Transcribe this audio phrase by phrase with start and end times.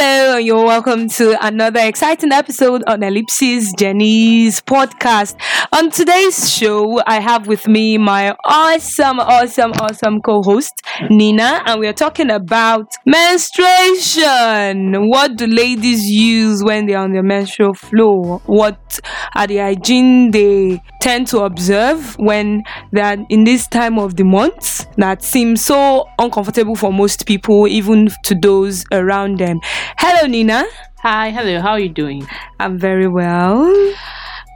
[0.00, 5.34] Hello, and you're welcome to another exciting episode on Ellipsis Jenny's podcast.
[5.72, 11.80] On today's show, I have with me my awesome, awesome, awesome co host, Nina, and
[11.80, 15.08] we are talking about menstruation.
[15.08, 18.40] What do ladies use when they're on their menstrual flow?
[18.46, 19.00] What
[19.34, 24.86] are the hygiene they tend to observe when they're in this time of the month
[24.96, 29.58] that seems so uncomfortable for most people, even to those around them?
[29.96, 30.64] Hello, Nina.
[30.98, 32.26] Hi, hello, how are you doing?
[32.60, 33.94] I'm very well.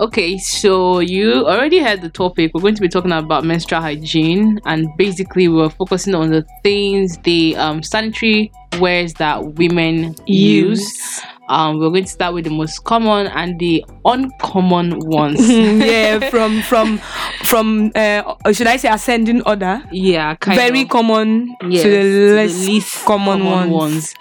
[0.01, 2.53] Okay, so you already had the topic.
[2.53, 7.17] We're going to be talking about menstrual hygiene, and basically, we're focusing on the things,
[7.19, 10.81] the um, sanitary wares that women use.
[10.81, 11.23] Use.
[11.53, 15.39] Um, we're going to start with the most common and the uncommon ones.
[15.51, 16.97] yeah, from from
[17.45, 19.83] from uh, should I say ascending order?
[19.93, 20.89] yeah, Very of.
[20.89, 24.15] common Yes, to the to less least common, ones.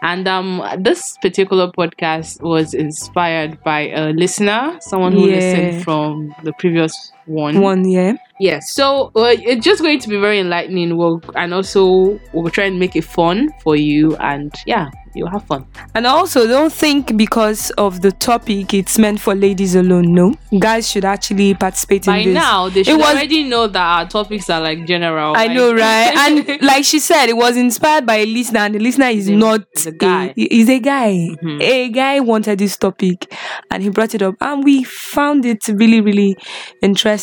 [0.00, 5.36] And um, this particular podcast was inspired by a listener, someone who Yeah.
[5.36, 7.60] listened from the previous one.
[7.60, 8.14] One, yeah.
[8.40, 10.96] Yeah, so uh, it's just going to be very enlightening.
[10.96, 14.14] We'll, and also, we'll try and make it fun for you.
[14.18, 15.66] And yeah, you'll have fun.
[15.96, 20.14] And also, don't think because of the topic it's meant for ladies alone.
[20.14, 22.34] No, guys should actually participate By in this.
[22.36, 25.34] By now, they should was- already know that our topics are like general.
[25.34, 26.14] I like- know, right?
[26.16, 29.34] And like she said, it was inspired by a listener, and the listener is The-
[29.34, 30.32] not a guy.
[30.36, 31.30] He's a guy.
[31.42, 31.60] Mhm.
[31.60, 33.34] A guy wanted this topic,
[33.68, 36.36] and he brought it up, and we found it really, really
[36.82, 37.17] interesting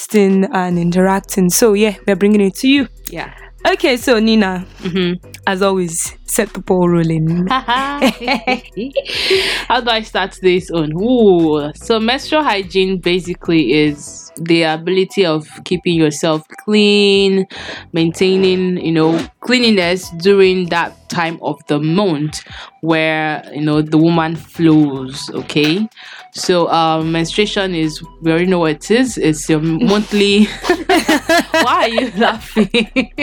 [0.54, 1.50] and interacting.
[1.50, 2.88] So yeah, we're bringing it to you.
[3.10, 3.34] yeah.
[3.68, 5.14] Okay, so Nina, hmm
[5.48, 7.48] as always, set the ball rolling.
[7.48, 8.00] How
[9.82, 10.92] do I start this on?
[11.02, 17.46] Ooh, so menstrual hygiene basically is the ability of keeping yourself clean,
[17.94, 22.44] maintaining, you know, cleanliness during that time of the month
[22.82, 25.30] where you know the woman flows.
[25.34, 25.88] Okay,
[26.34, 29.18] so um, menstruation is we already know what it is.
[29.18, 30.46] It's your monthly.
[30.46, 33.14] Why are you laughing?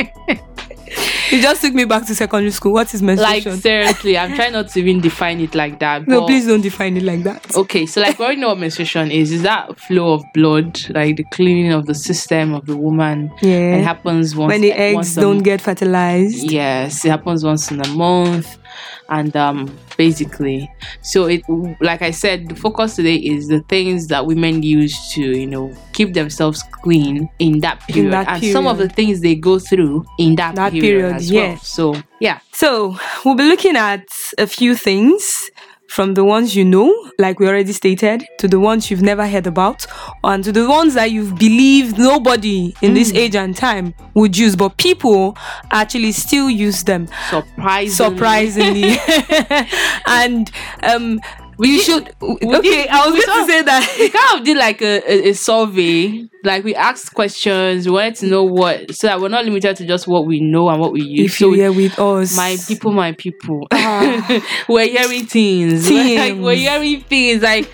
[1.31, 2.75] It just took me back to secondary school.
[2.75, 3.53] What is menstruation?
[3.53, 6.07] like seriously, I'm trying not to even define it like that.
[6.07, 7.57] no, please don't define it like that.
[7.57, 9.33] Okay, so like we know what menstruation is.
[9.33, 13.33] Is that flow of blood, like the cleaning of the system of the woman?
[13.41, 13.77] Yeah.
[13.77, 16.51] It happens once when the eggs don't m- get fertilized.
[16.51, 18.59] Yes, it happens once in a month,
[19.09, 20.71] and um, basically,
[21.03, 21.43] so it
[21.81, 25.75] like I said, the focus today is the things that women use to you know
[25.93, 30.05] keep themselves clean in that period, that and some of the things they go through
[30.19, 31.49] in that, That period, period, as yeah.
[31.49, 31.57] well.
[31.59, 34.07] So yeah, So we'll be looking at
[34.39, 35.51] a few things
[35.95, 36.89] from the ones you know,
[37.19, 39.87] like we already stated, to the ones you've never heard about,
[40.25, 42.95] and to the ones that you've believed nobody in Mm.
[42.95, 45.37] this age and time would use, but people
[45.71, 47.09] actually still use them.
[47.29, 48.97] surprisingly, Surprisingly,
[50.07, 50.51] and
[50.83, 51.21] um,
[51.71, 52.15] you did- should.
[52.21, 54.81] we Okay, did- I was we going to say that we kind of did like
[54.83, 56.27] a, a, a survey.
[56.45, 59.87] Like we asked questions, we wanted to know what, so that we're not limited to
[59.87, 61.31] just what we know and what we use.
[61.33, 64.43] If so you're here with us, my people, my people, Ah.
[64.69, 65.89] we're hearing things.
[65.89, 67.43] Like, we're hearing things.
[67.43, 67.73] Like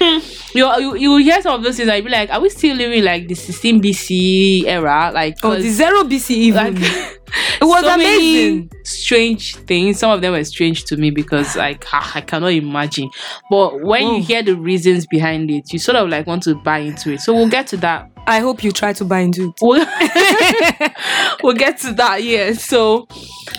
[0.55, 1.89] you, you, you hear some of those things.
[1.89, 5.13] I'd be like, are we still living like the 16 BC era?
[5.15, 6.75] Like, oh, the zero BC even.
[6.75, 7.18] like
[7.61, 8.71] it was so amazing.
[8.85, 9.99] strange things.
[9.99, 13.11] Some of them were strange to me because like ah, I cannot imagine.
[13.51, 16.79] But when you hear the reasons behind it, you sort of like want to buy
[16.79, 17.21] into it.
[17.21, 18.11] So we'll get to that.
[18.27, 19.55] I hope you try to buy into it.
[19.63, 19.87] We'll,
[21.43, 22.23] we'll get to that.
[22.23, 22.53] Yeah.
[22.53, 23.07] So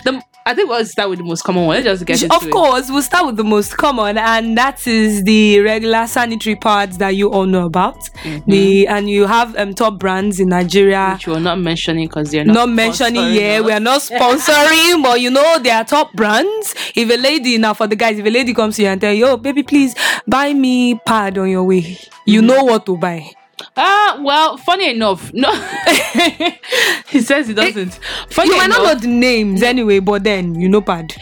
[0.04, 1.76] the I think we'll start with the most common one.
[1.76, 2.50] Let's just get into Of it.
[2.50, 7.10] course, we'll start with the most common, and that is the regular sanitary pads that
[7.14, 7.94] you all know about.
[8.24, 8.50] Mm-hmm.
[8.50, 11.12] The and you have um, top brands in Nigeria.
[11.14, 15.20] Which we're not mentioning because they're not, Not mentioning here, we are not sponsoring, but
[15.20, 16.74] you know they are top brands.
[16.96, 19.12] If a lady now for the guys, if a lady comes to you and tell
[19.12, 19.94] you, "Oh, baby, please
[20.26, 21.96] buy me pad on your way,"
[22.26, 23.30] you know what to buy.
[23.76, 25.50] Ah, well, funny enough, no.
[27.08, 27.98] he says he doesn't.
[28.28, 31.14] Funny You might not know the names anyway, but then you know pad.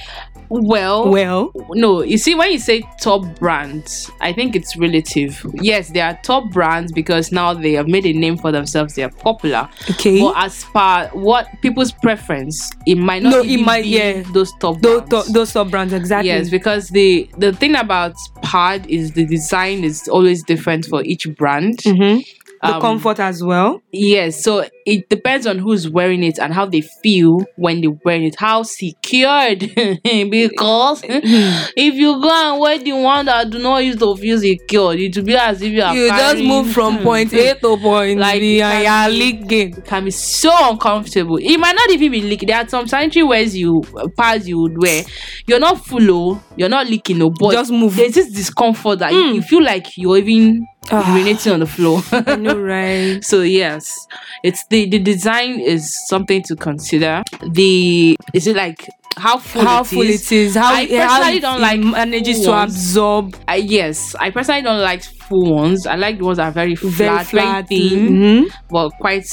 [0.50, 5.90] Well, Well, no you see when you say top brands i think it's relative yes
[5.90, 9.10] they are top brands because now they have made a name for themselves they are
[9.10, 10.20] popular okay.
[10.20, 14.22] but as far what people's preference it might not No, it might- be yeah.
[14.32, 15.32] those top those, brands.
[15.32, 16.28] those top brands exactly.
[16.28, 21.26] Yes, because the the thing about pad is the design is always different for each
[21.36, 21.78] brand.
[21.78, 22.24] Mhm.
[22.62, 23.80] The Um, comfort as well.
[23.92, 28.24] Yes, so it depends on who's wearing it and how they feel when they're wearing
[28.24, 29.60] it, how secured.
[30.04, 34.98] because if you go and wear the one that do not use to feel secured,
[34.98, 38.18] it will be as if you are you just move from point A to point
[38.18, 39.76] Like, B and you are leaking.
[39.78, 41.36] it can be so uncomfortable.
[41.36, 42.48] It might not even be leaking.
[42.48, 43.82] There are some sanitary wears you
[44.16, 45.04] pads you would wear.
[45.46, 47.94] You're not full, oh, you're not leaking, no, but Just move.
[47.96, 50.66] there's this discomfort that you, you feel like you're even.
[50.88, 52.02] Urinating on the floor.
[52.12, 53.24] I know, right?
[53.24, 53.92] so yes,
[54.42, 57.22] it's the the design is something to consider.
[57.50, 60.30] The is it like how full how it full is?
[60.30, 62.74] it is, how, I how personally it don't like manages to ones.
[62.74, 65.86] absorb I, yes, I personally don't like full ones.
[65.86, 68.50] I like the ones that are very flat, very very, flat, thin, mhm.
[68.70, 69.26] but quite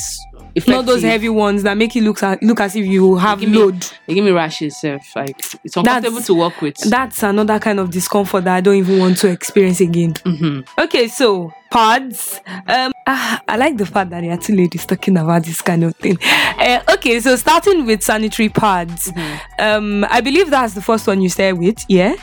[0.56, 0.74] effective.
[0.76, 3.48] not those heavy ones that make you look as, look as if you have me-
[3.48, 3.86] load.
[4.08, 5.16] They give me rashes, self.
[5.16, 6.78] Like it's uncomfortable That's- to work with.
[6.90, 10.14] That's another kind of discomfort that I don't even want to experience again.
[10.24, 12.40] hmm Okay, so pads.
[12.68, 15.84] Um, ah, I like the fact that there are two ladies talking about this kind
[15.84, 16.18] of thing.
[16.58, 19.12] Uh, okay, so starting with sanitary pads.
[19.60, 21.84] Um, I believe that's the first one you started with.
[21.90, 22.16] Yeah.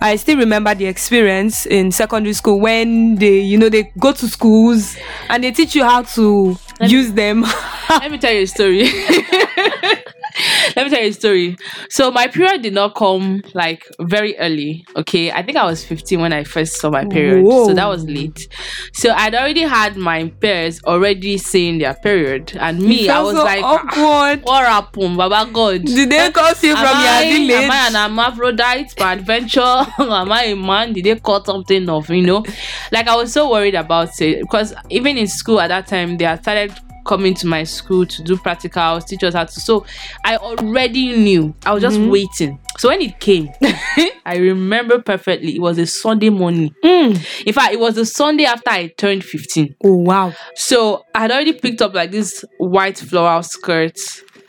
[0.00, 4.28] I still remember the experience in secondary school when they, you know, they go to
[4.28, 4.96] schools
[5.28, 7.42] and they teach you how to use them.
[7.88, 8.88] Let me tell you a story.
[10.76, 11.56] Let me tell you a story.
[11.88, 14.84] So my period did not come like very early.
[14.96, 17.66] Okay, I think I was 15 when I first saw my period, Whoa.
[17.68, 18.48] so that was late.
[18.92, 23.44] So I'd already had my peers already seeing their period, and me, I was so
[23.44, 24.42] like, "Ah, awkward.
[24.44, 27.64] "What happened, Baba God?" Did they cause you from your village?
[27.64, 29.60] am I an hermaphrodite by adventure?
[29.98, 30.92] am I a man?
[30.92, 32.10] Did they cut something off?
[32.10, 32.44] You know,
[32.90, 36.24] like I was so worried about it because even in school at that time, they
[36.24, 36.72] had started
[37.04, 39.60] coming to my school to do practicals, teach us how to.
[39.60, 39.84] So
[40.24, 41.54] I already knew.
[41.66, 42.10] I was just Mm-hmm.
[42.10, 42.58] waiting.
[42.78, 43.48] So when it came,
[44.26, 45.54] I remember perfectly.
[45.56, 46.74] It was a Sunday morning.
[46.82, 47.44] Mm.
[47.46, 49.76] In fact, it was the Sunday after I turned 15.
[49.84, 50.32] Oh wow.
[50.56, 53.96] So I had already picked up like this white floral skirt.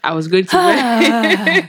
[0.05, 0.75] I was going to wear.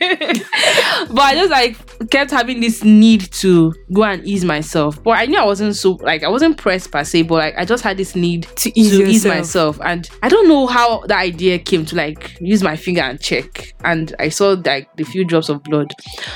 [1.11, 5.03] but I just like kept having this need to go and ease myself.
[5.03, 7.65] But I knew I wasn't so like I wasn't pressed per se, but like I
[7.65, 9.81] just had this need To ease ease myself.
[9.85, 13.75] And I don't know how the idea came to like use my finger and check.
[13.85, 15.93] And I saw like the few drops of blood.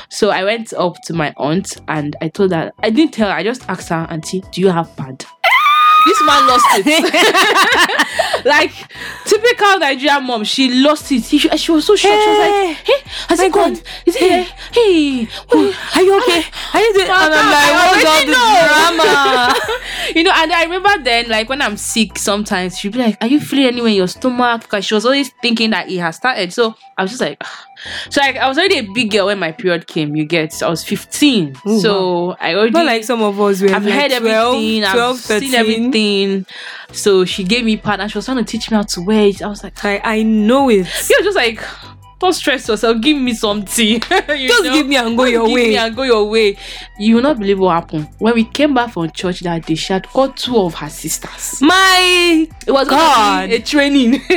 [0.08, 3.34] So I went up to my aunt and I told her I didn't tell her,
[3.34, 5.24] I just asked her, Auntie, do you have pad?
[6.10, 8.44] This man lost it.
[8.44, 8.72] like
[9.24, 11.22] typical Nigerian mom, she lost it.
[11.24, 12.22] She, she was so shocked.
[12.22, 13.74] She was like, "Hey, has My it gone?
[13.74, 13.82] God.
[14.06, 14.46] Is it here?
[14.72, 16.42] Hey, wait, Are you okay?
[16.74, 17.06] Are you doing?
[17.10, 19.54] And I'm like, what's all the know." drama?
[20.16, 23.28] you know, and I remember then, like when I'm sick, sometimes she'd be like, "Are
[23.28, 26.52] you feeling anywhere in your stomach?" Because she was always thinking that it has started.
[26.52, 27.66] So I was just like, "Ah."
[28.10, 30.14] So like I was already a big girl when my period came.
[30.16, 33.60] You get, I was 15, Oh, so I already Not like some of us.
[33.62, 34.82] Were I've like heard 12, everything.
[34.82, 35.48] 12, I've 13.
[35.50, 36.46] seen everything.
[36.92, 39.42] So she gave me and she was trying to teach me how to wear it.
[39.42, 40.86] I was like, I, I know it.
[41.10, 41.62] you're just like,
[42.20, 43.00] don't stress yourself.
[43.00, 44.00] Give me something.
[44.00, 44.72] Just know?
[44.72, 45.68] give me and go Just your give way.
[45.68, 46.56] me and go your way.
[46.98, 49.74] You will not believe what happened when we came back from church that day.
[49.74, 51.60] She had called two of her sisters.
[51.62, 53.50] My It was God.
[53.50, 54.20] a training.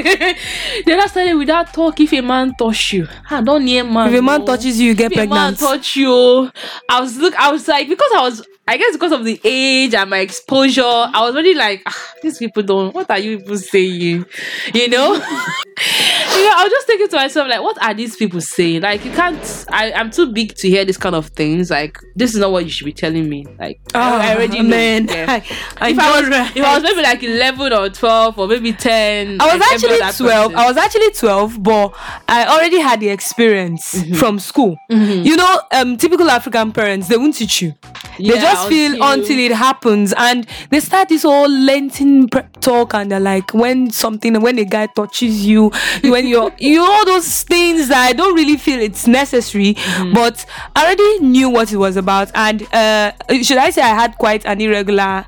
[0.85, 1.99] then I started without talk.
[1.99, 4.13] If a man touch you, I don't near man.
[4.13, 4.45] if a man no.
[4.45, 5.59] touches you, you get If a man pregnant.
[5.59, 6.51] touch you, oh.
[6.89, 7.35] I was look.
[7.35, 8.47] I was like because I was.
[8.65, 12.37] I guess because of the age and my exposure, I was already like, ah, these
[12.37, 12.93] people don't.
[12.95, 14.25] What are you people saying?
[14.73, 15.13] You know.
[15.15, 18.81] you know, I was just thinking to myself like, what are these people saying?
[18.81, 19.65] Like, you can't.
[19.69, 21.69] I, I'm too big to hear this kind of things.
[21.69, 23.45] Like, this is not what you should be telling me.
[23.59, 24.65] Like, oh, I already know.
[24.65, 25.07] Ah, man.
[25.07, 25.25] Yeah.
[25.27, 25.35] I,
[25.81, 28.71] I if I was, know, if I was maybe like eleven or twelve or maybe
[28.71, 30.51] ten, I was actually 12.
[30.51, 30.55] person.
[30.55, 31.93] I was actually 12, but
[32.29, 34.15] I already had the experience Mm-hmm.
[34.15, 34.77] from school.
[34.89, 37.73] You know, um, typical African parents, they won't teach you.
[38.17, 40.13] they Yeah, just feel until- until it happens.
[40.17, 42.27] And they start this whole Lenten
[42.61, 45.71] talk, and they're like, when something, when a guy touches you,
[46.03, 50.13] when you're, you all those things that I don't really feel it's necessary, Mm-hmm.
[50.13, 50.45] but
[50.75, 52.31] I already knew what it was about.
[52.35, 55.25] And uh, should I say I had quite an irregular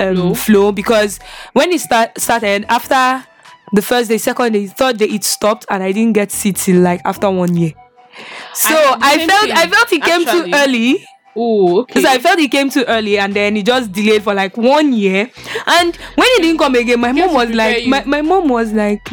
[0.00, 0.34] um, Flow?
[0.34, 1.18] flow because
[1.54, 3.24] when it start, started after
[3.72, 6.80] the first day, second day, third day, it stopped, and I didn't get sick till
[6.80, 7.72] like after one year.
[8.54, 10.50] So I- I, felt thing, I felt it came actually.
[10.50, 11.06] too early.
[11.40, 11.94] Oh, okay.
[12.00, 14.92] Because I felt it came too early and then it just delayed for like one
[14.92, 15.30] year.
[15.68, 19.08] And when it didn't come again, my mom was like, my, my mom was like.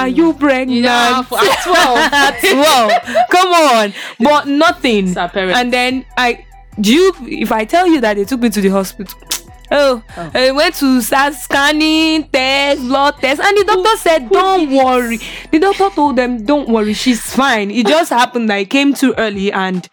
[0.00, 0.80] Are you pregnant?
[0.80, 1.98] Yeah, at 12.
[2.12, 3.28] At 12.
[3.30, 3.92] Come on.
[4.20, 5.16] But nothing.
[5.18, 6.46] And then I
[6.80, 9.18] do you if I tell you that they took me to the hospital.
[9.68, 15.18] Oh, I went to start scanning, test, blood test, and the doctor said, "Don't worry."
[15.50, 19.12] The doctor told them, "Don't worry, she's fine." It just happened that it came too
[19.18, 19.88] early, and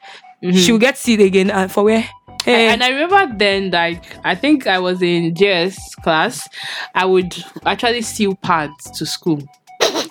[0.52, 1.50] she'll get sick again.
[1.50, 2.08] And for where?
[2.46, 6.48] Eh, and I remember then, like I think I was in JS class,
[6.94, 7.36] I would
[7.66, 9.42] actually steal pads to school.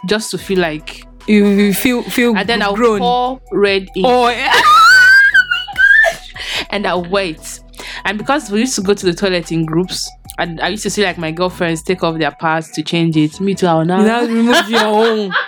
[0.07, 1.05] just to feel like.
[1.29, 2.99] You, you feel feel And then I'll grown.
[2.99, 4.61] pour red ink oh, yeah.
[6.71, 7.61] and I'll wait.
[8.05, 10.91] And because we used to go to the toilet in groups, and I used to
[10.91, 13.41] see like my girlfriends take off their pads to change it.
[13.41, 14.03] Me too, I'll now.
[14.03, 15.33] Now remove your own.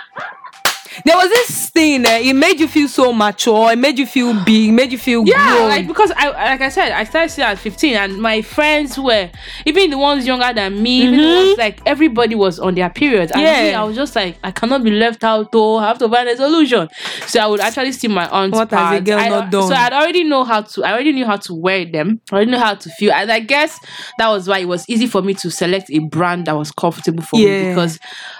[1.03, 3.71] There was this thing that it made you feel so mature.
[3.71, 4.71] It made you feel big.
[4.71, 5.33] Made you feel good.
[5.33, 5.69] Yeah, grown.
[5.69, 9.29] like because I like I said, I started seeing at 15 and my friends were
[9.65, 11.59] even the ones younger than me, even the ones mm-hmm.
[11.59, 13.63] like everybody was on their period And Yeah.
[13.63, 15.77] me, I was just like, I cannot be left out though.
[15.77, 16.87] I have to find a solution.
[17.27, 19.67] So I would actually see my aunt's What has a girl I- not done?
[19.67, 22.21] So I'd already know how to I already knew how to wear them.
[22.31, 23.11] I already know how to feel.
[23.11, 23.79] And I guess
[24.17, 27.23] that was why it was easy for me to select a brand that was comfortable
[27.23, 27.99] for me because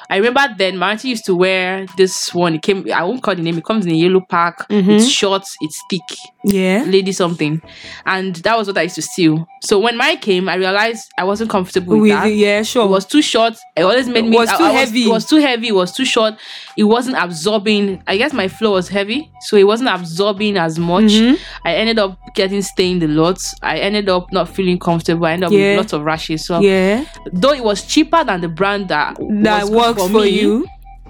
[0.10, 2.45] I remember then my auntie used to wear this one.
[2.54, 4.68] It came I won't call the name, it comes in a yellow pack.
[4.70, 4.92] Mm-hmm.
[4.92, 6.02] It's short, it's thick
[6.48, 6.84] yeah.
[6.86, 7.60] lady something
[8.06, 11.24] and that was what i used to steal so when mine came i realized i
[11.24, 12.86] wasn't comfortable with, With that yeah, sure.
[12.86, 15.06] it was too short it always made It me was I- too I heavy.
[15.06, 16.36] it was too heavy it was too short
[16.78, 21.06] it wasn't absorbing i guess my flow was heavy so it wasn't absorbing as much
[21.14, 21.40] Mhm.
[21.64, 25.48] i ended up getting stained a lot i ended up not feeling comfortable i ended
[25.48, 25.70] up Yeah.
[25.72, 27.06] with lots of rashes so yeah.
[27.34, 30.68] though it was cheaper than the brand that That was works for, me, you.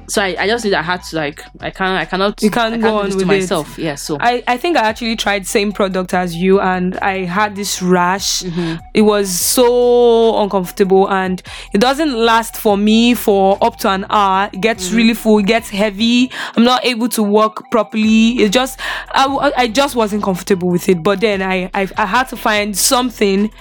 [0.07, 2.73] So I, I just did i had to like i can't i cannot You can't
[2.75, 3.25] I go do on with to it.
[3.27, 7.25] myself yeah so I, I think I actually tried same product as you and I
[7.25, 8.41] had this rash.
[8.43, 8.75] Mm-hmm.
[8.93, 11.41] It was so uncomfortable and
[11.73, 14.49] it doesn't last for me for up to an hour.
[14.53, 14.97] It gets Mm-hmm.
[14.97, 16.31] really full, it gets heavy.
[16.55, 18.39] I'm not able to walk properly.
[18.43, 18.79] It just
[19.11, 21.01] I, I just wasn't comfortable with it.
[21.03, 23.51] But then I, I I had to find something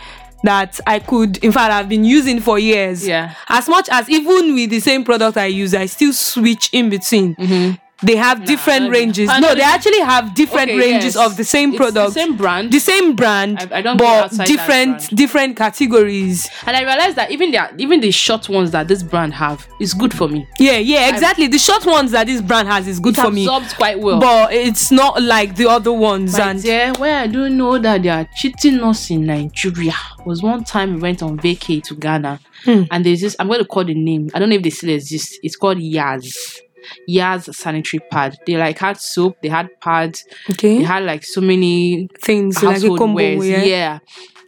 [0.44, 3.06] that I could in fact I've been using for years.
[3.06, 3.34] Yeah.
[3.48, 7.34] As much as even with the same product I use, I still switch in between.
[7.34, 7.83] Mm-hmm.
[8.02, 9.30] They have different ranges.
[9.30, 11.16] I No, they actually have different Okay, ranges yes.
[11.16, 12.14] of the same product.
[12.14, 16.46] the same brand the same brand, I- I don't but different different categories.
[16.66, 19.94] And I realized that even the even the short ones that this brand have is
[19.94, 20.46] good for me.
[20.58, 21.46] Yeah, yeah, exactly.
[21.46, 24.18] the short ones that this brand has is good for me, absorbs quite well.
[24.20, 26.32] but it's not like the other ones.
[26.36, 29.94] My and dear, where I don't know that they are cheating us in Nigeria
[30.26, 32.82] was one time we went on vacay to Ghana, Hmm.
[32.90, 33.36] and there's this.
[33.38, 34.30] I'm going to call the name.
[34.34, 35.38] I don't know if they still exist.
[35.42, 36.58] It's called Yaz.
[37.08, 38.36] Yaz sanitary pad.
[38.46, 39.36] They like had soap.
[39.42, 40.24] They had pads.
[40.50, 43.16] okay, They had like so many things like a household combo.
[43.16, 43.46] wares.
[43.46, 43.62] Yeah.
[43.64, 43.98] yeah.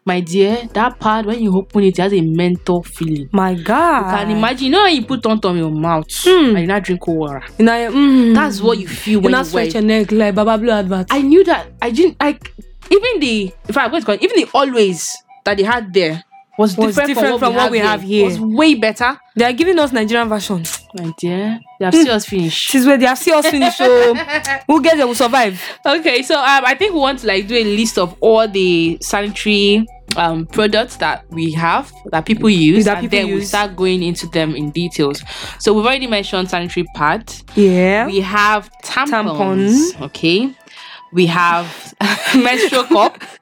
[0.08, 3.28] My dear, that pad when you open it, it has a mental feeling.
[3.32, 6.50] My God, can imagine you know when you put on on your mouth Hmm.
[6.54, 7.42] and you not drink water.
[7.58, 10.58] You know, mm, That's what you feel you when you stretch your neck like Baba
[10.58, 11.08] Blue advert.
[11.10, 12.52] I knew that I didn't like
[12.88, 15.12] even the if I was going even the always
[15.44, 16.22] that they had there
[16.58, 18.24] was, Was different, different from, what, we have here.
[18.24, 19.18] Was way better.
[19.34, 20.64] They are giving us Nigerian version.
[20.94, 22.72] My dear, they have seen us finish.
[22.72, 23.76] This is where they have see us finish.
[23.76, 24.14] So
[24.66, 25.60] who gets there will survive.
[25.84, 28.98] Okay, so um, I think we want to like do a list of all the
[29.02, 29.86] sanitary
[30.16, 33.48] um products that we have that people use, That and people then we use.
[33.48, 35.22] start going into them in details.
[35.58, 37.44] So we've already mentioned sanitary pads.
[37.54, 38.06] Yeah.
[38.06, 39.92] We have tampons.
[39.92, 40.00] Tampons.
[40.06, 40.54] Okay.
[41.12, 41.94] We have
[42.36, 43.22] menstrual cup.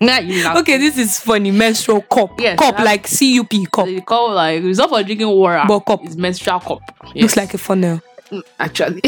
[0.00, 0.58] You laugh.
[0.58, 1.50] Okay, this is funny.
[1.50, 2.38] Menstrual cup.
[2.38, 3.86] Yes, cup that- like CUP cup.
[3.86, 5.62] They call like it's not for drinking water.
[5.66, 6.00] But cup.
[6.04, 6.80] It's menstrual cup.
[7.14, 8.00] Looks like a funnel.
[8.30, 9.00] Mm, actually.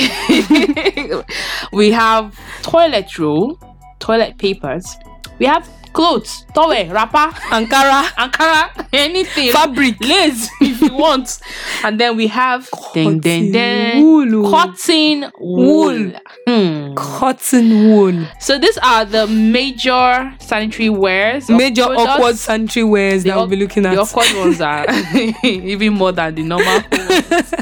[1.73, 3.59] we have toilet roll,
[3.99, 4.97] toilet papers.
[5.39, 8.05] We have clothes, towel, wrapper, Ankara.
[8.17, 9.53] ankara, anything.
[9.53, 10.01] Fabric.
[10.01, 10.49] lace
[10.83, 11.39] if you want.
[11.85, 14.51] And then we have ding ding ding wool.
[14.51, 16.13] cotton wool.
[16.47, 16.95] Hmm.
[16.95, 18.27] Cotton wool.
[18.41, 21.49] So these are the major sanitary wares.
[21.49, 23.95] Major awkward sanitary wears that we'll be looking at.
[23.95, 24.87] The awkward ones are
[25.45, 27.55] even more than the normal ones.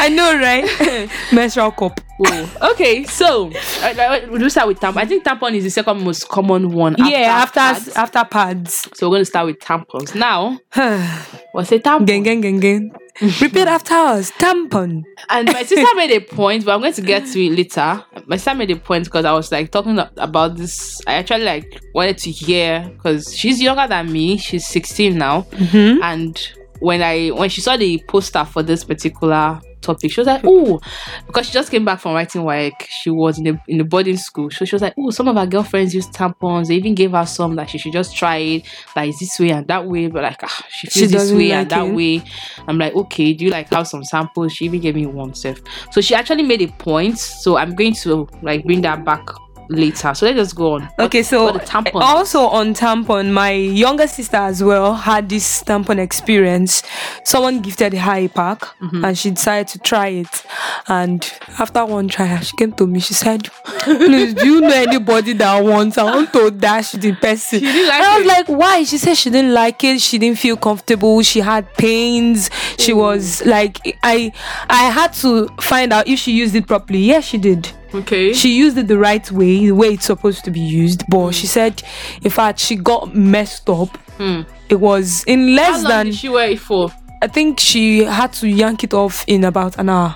[0.00, 1.10] I know, right?
[1.32, 2.00] Menstrual cup.
[2.20, 3.48] Oh, okay, so
[3.80, 4.96] uh, uh, we'll start with tampon.
[4.96, 6.96] I think tampon is the second most common one.
[6.98, 7.88] yeah, after pads.
[7.90, 8.88] after pads.
[8.94, 10.16] So we're going to start with tampons.
[10.16, 10.58] Now,
[11.52, 12.06] what's a tampon?
[12.06, 12.90] Gang, gang, gang.
[13.20, 14.30] Repeat after us.
[14.32, 15.04] Tampon.
[15.28, 18.04] And my sister made a point, but I'm going to get to it later.
[18.26, 21.00] My sister made a point because I was like talking about this.
[21.06, 24.38] I actually like wanted to hear because she's younger than me.
[24.38, 26.02] She's 16 now, Mm-hmm.
[26.02, 26.48] and
[26.80, 30.80] when I when she saw the poster for this particular topic, she was like, "Oh,"
[31.26, 34.16] because she just came back from writing like she was in the in the boarding
[34.16, 34.50] school.
[34.50, 36.68] So she was like, "Oh, some of her girlfriends use tampons.
[36.68, 38.66] They even gave her some that she should just try it.
[38.96, 41.58] Like this way and that way." But like, ah, she She feels this way like
[41.58, 42.22] and that way.
[42.66, 44.52] I'm like, okay, do you like have some samples?
[44.52, 45.60] She even gave me one self.
[45.92, 47.18] So she actually made a point.
[47.18, 49.26] So I'm going to like bring that back
[49.68, 50.14] later.
[50.14, 50.88] So let's just go on.
[50.98, 51.72] Okay, so What
[52.02, 56.82] also on tampon, my younger sister as well had this tampon experience.
[57.24, 59.04] Someone gifted her a pack Mm-hmm.
[59.04, 60.44] and she decided to try it.
[60.88, 63.00] And after one try, she came to me.
[63.00, 65.98] She said, Please, do you know anybody that wants?
[65.98, 67.60] I want to dash the person.
[67.60, 68.28] didn't like and I was it?
[68.28, 68.84] like, Why?
[68.84, 70.00] She said she didn't like it.
[70.00, 71.20] She didn't feel comfortable.
[71.22, 72.50] She had pains.
[72.78, 74.32] She was like, I,
[74.70, 77.00] I had to find out if she used it properly.
[77.00, 78.32] Yes, she did Okay.
[78.32, 81.02] she used it the right way, the way it's supposed to be used.
[81.02, 81.10] Hmm.
[81.10, 81.82] But she said,
[82.22, 83.96] in fact, she got messed up.
[84.18, 84.42] Hmm.
[84.68, 86.92] It was in How less long than, did she wear it for?
[87.22, 90.14] I think she had to yank it off in about an hour.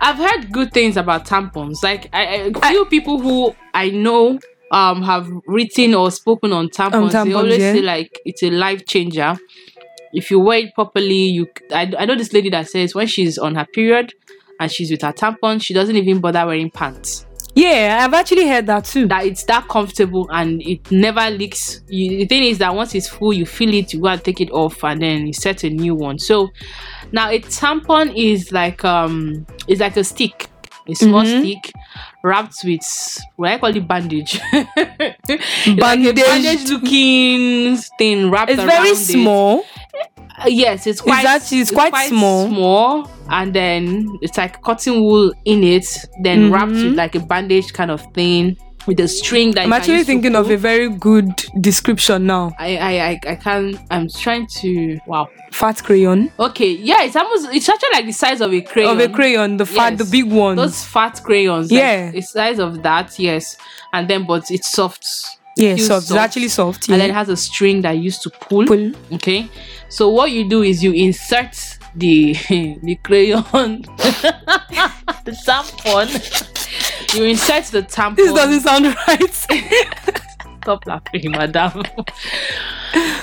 [0.00, 1.82] I've heard good things about tampons.
[1.82, 4.38] Like I, I few people who I know
[4.70, 7.12] um have written or spoken on tampons.
[7.12, 7.72] they tampons, always yeah.
[7.74, 9.36] say like it's a life changer.
[10.12, 13.36] If you wear it properly, you I, I know this lady that says when she's
[13.38, 14.14] on her period
[14.60, 17.26] and she's with her tampon, she doesn't even bother wearing pants.
[17.56, 19.08] Yeah, I've actually heard that too.
[19.08, 21.82] That it's that comfortable and it never leaks.
[21.88, 24.40] You, the thing is that once it's full, you feel it, you go and take
[24.40, 26.20] it off, and then you set a new one.
[26.20, 26.50] So
[27.10, 30.48] now a tampon is like um, it's like a stick,
[30.86, 31.40] a small Mhm.
[31.40, 31.72] stick
[32.22, 34.38] wrapped with what I call it bandage.
[35.28, 38.96] It's like bandage looking thing wrapped it's very it.
[40.44, 41.24] Uh, yes, it's quite.
[41.24, 42.48] actually- it's quite small.
[42.48, 45.86] Small, and then it's like cotton wool in it,
[46.22, 46.84] then wrapped Mhm.
[46.90, 48.56] with like a bandage kind of thing
[48.86, 49.64] with a string that.
[49.66, 51.28] I'm actually thinking of a very good
[51.60, 52.52] description now.
[52.58, 53.76] I, I, I, I can't.
[53.90, 54.98] I'm trying to.
[55.06, 55.28] Wow.
[55.52, 56.30] Fat crayon.
[56.38, 56.70] Okay.
[56.72, 57.48] Yeah, it's almost.
[57.52, 58.92] It's actually like the size of a crayon.
[58.92, 60.56] Of a crayon, the fat, the big one.
[60.56, 61.70] Those fat crayons.
[61.70, 62.10] like, Yeah.
[62.12, 63.18] the size of that.
[63.18, 63.56] Yes.
[63.92, 65.06] And then, but it's soft.
[65.60, 66.04] Yeah, feels soft.
[66.10, 66.88] It's actually soft.
[66.88, 68.66] And then it has a string that you used to pull.
[68.66, 68.92] Pull.
[69.12, 69.48] Okay.
[69.88, 72.32] So what you do is you insert the
[72.82, 73.42] the crayon,
[75.24, 76.08] the tampon.
[77.14, 78.16] You insert the tampon.
[78.16, 80.20] This doesn't sound right.
[80.62, 81.82] Stop laughing, madam.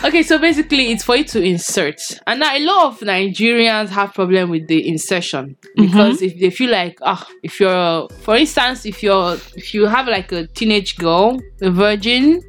[0.04, 4.14] okay, so basically, it's for you to insert, and now a lot of Nigerians have
[4.14, 9.04] problem with the insertion because if they feel like ah, if you're, for instance, if
[9.04, 12.42] you're, if you have like a teenage girl, a virgin,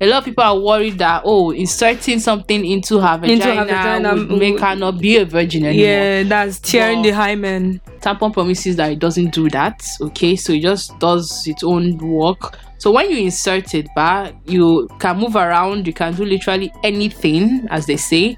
[0.00, 3.64] a lot of people are worried that oh, inserting something into her vagina, Into her
[3.64, 5.84] vagina, would make her not be a virgin anymore.
[5.86, 7.02] yeah, that's tearing Wow.
[7.02, 7.80] the hymen.
[8.00, 9.82] Tampon promises that it doesn't do that.
[10.00, 12.58] Okay, so it just does its own work.
[12.80, 17.66] So when you insert it back, you can move around, you can do literally anything,
[17.70, 18.36] as they say.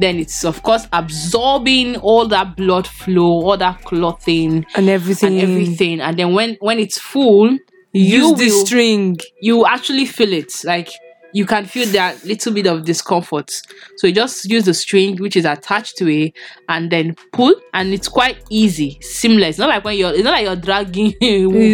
[0.00, 5.38] Then it's of course absorbing all that blood flow, all that clothing And everything.
[5.38, 6.00] and everything.
[6.00, 7.58] And then when when it's full, you
[7.92, 9.18] Use you the will- string.
[9.42, 10.52] you actually feel it.
[10.64, 10.88] Like
[11.32, 13.50] you can feel that little bit of discomfort.
[13.96, 16.34] So you just use the string which is attached to it
[16.68, 19.50] and then pull and it's quite easy, seamless.
[19.50, 21.12] It's not like when you're it's not like you're dragging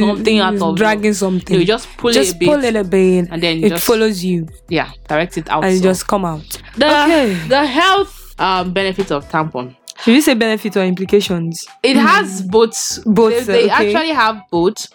[0.06, 1.58] something out of dragging something.
[1.58, 4.24] you just pull just it a bit it a bit and then it just follows
[4.24, 5.64] you yeah, direct it out.
[5.64, 6.44] and So just come out.
[6.76, 7.34] the, okay.
[7.48, 9.76] the health um benefits of tampon.
[10.04, 11.64] Should we say benefit or implications?
[11.82, 13.00] It has both.
[13.04, 13.94] Both, They, they okay.
[13.94, 14.87] actually have both.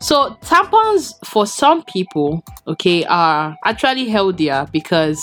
[0.00, 5.20] So tampons for some people, okay, are actually healthier because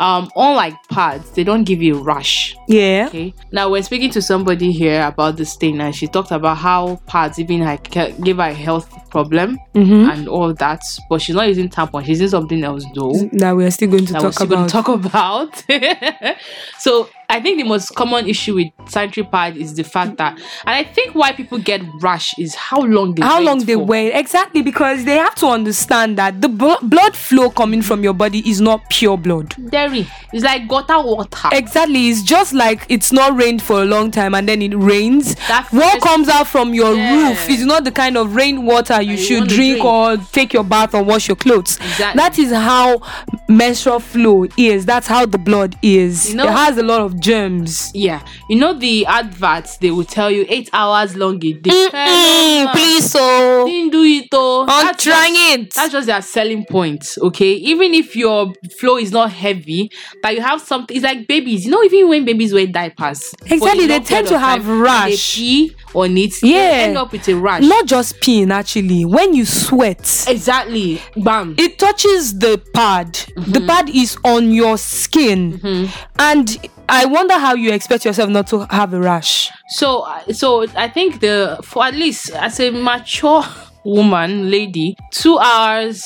[0.00, 2.56] um unlike pads, they don't give you rash.
[2.66, 3.04] Yeah.
[3.08, 3.32] Okay.
[3.52, 7.38] Now we're speaking to somebody here about this thing, and she talked about how pads
[7.38, 10.10] even like give her a health problem Mm-hmm.
[10.10, 10.82] and all that.
[11.08, 13.12] But she's not using tampon; she's using something else though.
[13.34, 15.54] That we are still going to That we're talk still going about.
[15.54, 15.86] to talk
[16.18, 16.36] about.
[16.78, 20.42] so I think the most common issue with sanitary pad is the fact that, and
[20.66, 23.84] I think why people get rash is how long they how wait long they for.
[23.84, 28.14] wait exactly because they have to understand that the blo- blood flow coming from your
[28.14, 30.06] body is not pure blood Dairy.
[30.32, 31.48] It's like gutter water.
[31.52, 35.34] exactly it's just like it's not rained for a long time and then it rains
[35.48, 37.28] That what comes out from your Yeah.
[37.30, 39.84] roof is not the kind of rainwater you you should drink, drink.
[39.84, 42.18] or take your bath or wash your clothes Exactly.
[42.20, 43.00] that is how
[43.48, 47.20] menstrual flow is that's how the blood is You know- it has a lot of
[47.20, 52.68] germs Yeah, you know the adverts they will tell you eight hours long a day.
[52.72, 54.62] Please so didn't do it though.
[54.62, 57.52] i'm That's trying just- it That's just their selling point, okay?
[57.54, 59.90] Even if your flow is not heavy,
[60.22, 60.96] but you have something.
[60.96, 61.82] It's like babies, you know.
[61.84, 65.36] Even when babies wear diapers, Exactly, they tend to have time, rash.
[65.36, 66.58] They pee on it, Yeah.
[66.58, 67.62] end up with a rash.
[67.62, 71.54] not just peeing actually when you sweat exactly, bam.
[71.58, 73.66] it touches the pad the Mm-hmm.
[73.66, 76.56] pad is on your skin and
[76.88, 81.20] i wonder how you expect yourself not to have a rash So, so I think
[81.20, 83.44] the for at least as a mature
[83.84, 86.02] woman, lady, two hours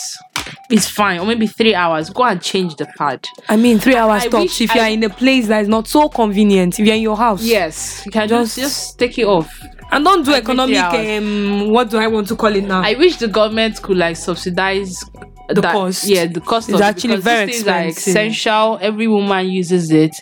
[0.70, 2.10] is fine, or maybe three hours.
[2.10, 3.24] Go and change the pad.
[3.48, 6.08] i mean three hours I tops if you're in a place that is not so
[6.08, 9.48] convenient if you're in your house Yes, you can Just- just take it off.
[9.90, 13.16] And don't do economic um what do i want to call it now I wish
[13.16, 15.02] the government could like subsidize
[15.48, 16.04] The that- cost.
[16.06, 18.10] Yeah, the cost It's of actually very these things are expensive.
[18.10, 18.78] essential.
[18.82, 20.20] Every woman uses it.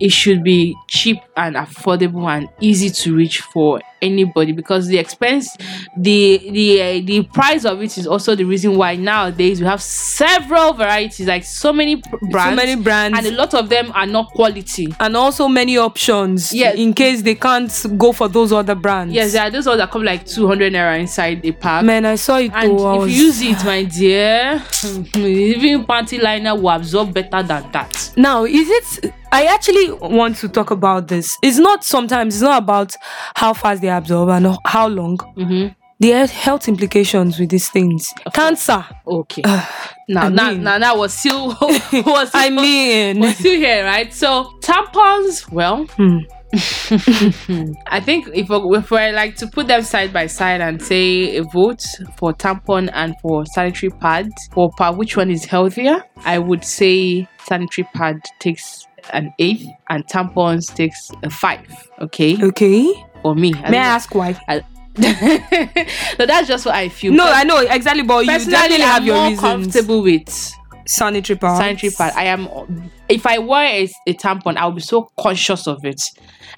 [0.00, 5.56] It should be cheap and affordable and easy to reach for anybody because the expense,
[5.96, 9.82] the the uh, the price of it is also the reason why nowadays we have
[9.82, 11.96] several varieties, like so many
[12.30, 14.94] brands, so many brands and a lot of them are not quality.
[15.00, 16.72] and also many options Yeah.
[16.74, 19.90] in case they can't go for those other brands Yes, there are those ones that
[19.90, 21.84] come like two hundred naira inside the pack.
[21.84, 24.62] man i saw it And though, if you use it, my dear,
[25.16, 28.12] even panty liner will absorb better than that.
[28.16, 32.62] now is it i actually want to talk about this it's not sometimes it's not
[32.62, 32.94] about
[33.34, 35.68] how fast they absorb and how long Mm-hmm.
[36.00, 39.42] the health- implications with these things cancer Okay.
[39.44, 39.64] Uh,
[40.08, 41.48] now, I now, mean- now, that was still
[41.92, 44.12] was i mean was still here, right?
[44.12, 46.18] So tampons, well, Hmm.
[47.86, 51.42] I think if if I like to put them side by side and say a
[51.42, 51.82] vote
[52.16, 57.86] for tampon and for sanitary pads, for which one is healthier, I would say sanitary
[57.94, 61.66] pad takes an eight, and tampons takes a five.
[62.00, 63.52] Okay, okay for me.
[63.68, 64.30] may i ask why
[64.98, 67.12] no, that's just what I feel.
[67.12, 70.54] no i know exactly but you definitely I'm have your more reasons comfortable with
[70.86, 72.12] sanitary pads sanitary pad.
[72.16, 72.90] I am.
[73.08, 76.00] If I wear a, a tampon, I'll be so conscious of it.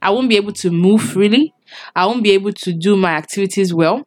[0.01, 1.53] I won't be able to move freely.
[1.95, 4.07] I won't be able to do my activities well.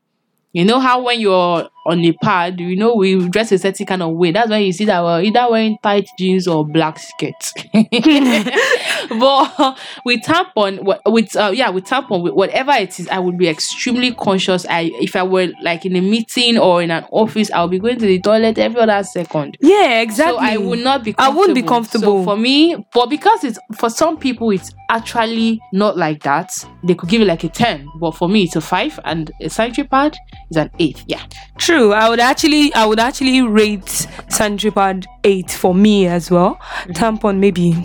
[0.51, 4.01] You know how when you're on a pad, you know we dress a certain kind
[4.01, 4.31] of way.
[4.31, 7.53] That's why you see that we're either wearing tight jeans or black skirts.
[7.73, 13.47] but with tampon, with uh, yeah, with tampon, with whatever it is, I would be
[13.47, 14.65] extremely conscious.
[14.69, 17.99] I if I were like in a meeting or in an office, I'll be going
[17.99, 19.57] to the toilet every other second.
[19.61, 21.15] yeah exactly So I would not be.
[21.17, 22.23] I wouldn't be So comfortable.
[22.23, 26.51] for me, but because it's for some people, it's actually not like that.
[26.83, 29.49] They could give it like a ten, but for me, it's a five, and a
[29.49, 30.15] sanitary pad
[30.49, 31.03] is an eight.
[31.07, 31.23] Yeah,
[31.57, 31.72] True.
[31.93, 36.55] I would actually I would actually rate sanitary pad eight for me as well.
[36.55, 36.91] Mm-hmm.
[36.93, 37.75] Tampon maybe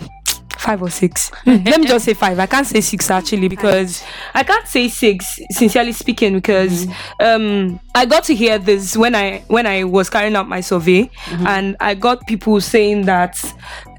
[0.57, 1.29] five or six.
[1.45, 2.37] Hmm, Let me just say five.
[2.37, 7.25] I can't say six actually because I can't say six, sincerely speaking, because Mm-hmm.
[7.25, 11.09] um I got to hear this when I when I was carrying out my survey
[11.25, 11.47] Mm-hmm.
[11.47, 13.35] and I got people saying that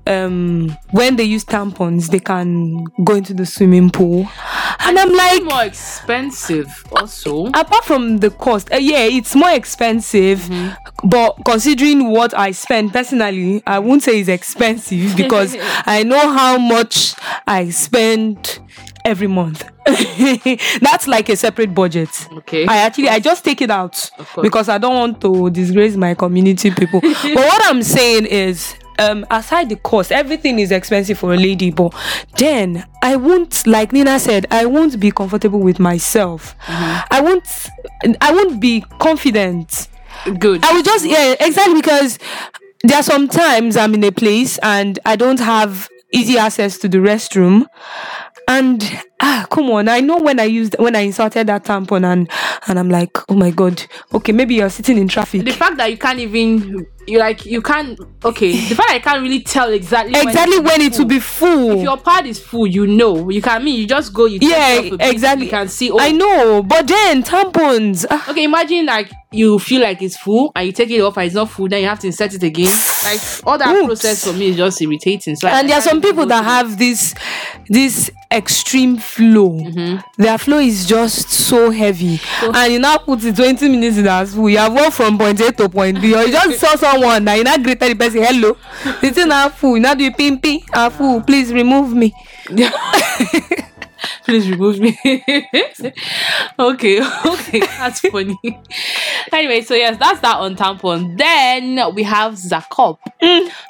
[0.07, 4.29] um when they use tampons they can go into the swimming pool.
[4.81, 7.47] And I'm like more expensive also.
[7.49, 10.49] apart from the cost uh, yeah it's more expensive
[11.05, 15.55] but considering what i spend personally i won't say it's expensive because
[15.87, 17.15] i know how much
[17.47, 18.59] i spend
[19.05, 19.65] every month
[20.81, 22.67] that's like a separate budget Okay.
[22.67, 24.11] i actually i just take it out
[24.43, 29.27] because i don't want to disgrace my community people but what i'm saying is um
[29.31, 31.93] aside the cost everything is expensive for a lady but
[32.37, 36.55] then i won't like nina said i won't be comfortable with myself.
[36.69, 37.45] I won't
[38.21, 39.89] i won't be confident.
[40.39, 40.65] Good.
[40.65, 42.19] I will just yeah exactly because
[42.83, 46.89] there are some times I'm in a place and I don't have easy access to
[46.89, 47.67] the restroom,
[48.49, 48.83] and
[49.21, 52.31] ah come on I know when I used when I inserted that tampon and
[52.67, 53.83] and I'm like oh my god
[54.13, 55.45] okay maybe you're sitting in traffic.
[55.45, 59.23] The fact that you can't even you like you can't okay the fact i can't
[59.23, 61.73] really tell exactly exactly when, when it will be full.
[61.73, 64.39] if your pad is full you know you can I mean you just go you
[64.41, 68.31] yeah off a bit, exactly you can see oh I know but then tampons ah,
[68.31, 71.35] Okay, imagine like you feel like it's full and you take it off and it's
[71.35, 72.73] not full, then you have to insert it again.
[73.05, 73.87] Like all that Oops.
[73.87, 75.37] process for me is just irritating.
[75.37, 77.15] So and there are some people that have this
[77.69, 80.23] this extreme flow Mm-hmm.
[80.23, 84.49] their flow is just so heavy and you now put it 20 minutes in school
[84.49, 87.35] you have walked from point a to point b or you just saw someone that
[87.37, 88.57] you now greeted the person hello
[89.01, 92.15] the thing na full you now do pim pim ah full please remove me.
[94.25, 94.99] Please remove me.
[96.59, 98.39] okay, okay, that's funny.
[99.33, 101.19] anyway, so yes, that's that on tampon.
[101.19, 102.99] Then we have Zakop.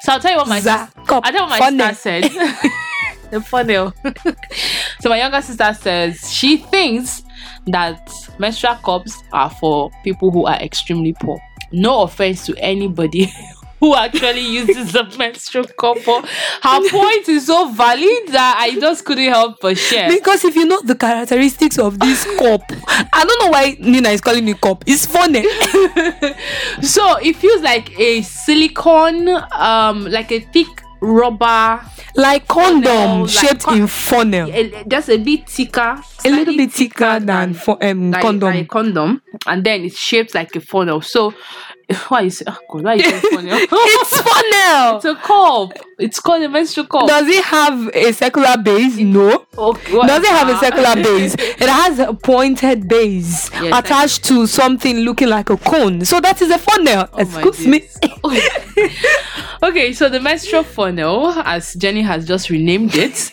[0.01, 1.21] So I'll tell you what my Zakop.
[1.25, 1.87] I'll tell you what my Funnel.
[1.93, 2.71] sister said.
[3.31, 3.93] the funnel.
[4.99, 7.23] so my younger sister says she thinks
[7.67, 11.39] that menstrual cups are for people who are extremely poor.
[11.71, 13.31] No offense to anybody
[13.79, 15.97] who actually uses a menstrual cup.
[16.05, 16.27] But
[16.61, 20.09] her point is so valid that I just couldn't help but share.
[20.09, 22.61] because if you know the characteristics of this cup
[23.13, 25.43] i don't know why nina is calling it cup it's funny
[26.81, 30.67] So it feels like a silicone, um, like a thick
[31.01, 31.81] rubber,
[32.15, 36.55] like condom Funnel, like shaped con- in funnel a- just a bit thicker, a little
[36.55, 40.61] bit thicker than for um like, condom like condom, and then it's shaped like a
[40.61, 41.01] funnel.
[41.01, 41.33] So
[42.07, 43.57] why is oh God, why is it funnel?
[43.59, 44.95] it's funnel.
[44.97, 45.73] it's a cup.
[45.99, 47.07] It's called a menstrual cup.
[47.07, 48.97] Does it have a circular base?
[48.97, 49.45] No.
[49.57, 51.35] okay, what Does it have a circular base?
[51.35, 56.03] It has a pointed base Yes, attached to something looking like a cone.
[56.05, 57.07] So that is a funnel.
[57.13, 57.87] Oh Excuse me.
[59.63, 63.31] okay, so the menstrual funnel, as Jenny has just renamed it,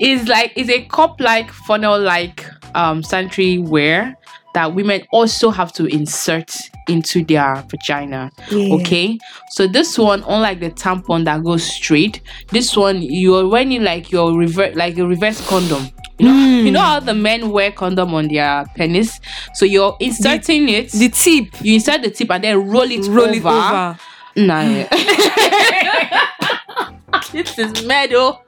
[0.00, 2.44] is like is a cup-like funnel-like
[2.74, 4.16] um sanitary ware
[4.54, 6.50] that women also have to insert
[6.88, 8.30] into their vagina.
[8.50, 8.74] Yeah.
[8.74, 9.18] Okay,
[9.50, 14.36] so this one, unlike the tampon that goes straight, this one you're wearing like your
[14.36, 15.88] reverse, like a reverse condom.
[16.18, 16.66] You know, Hmm.
[16.66, 19.20] you know how the men wear condom on their penis,
[19.54, 20.90] so you're inserting it.
[20.92, 21.46] The tip.
[21.62, 23.34] you insert the tip and then roll it Roll over.
[23.34, 23.98] it over.
[24.36, 24.88] Nah, yeah.
[27.32, 28.42] this is metal.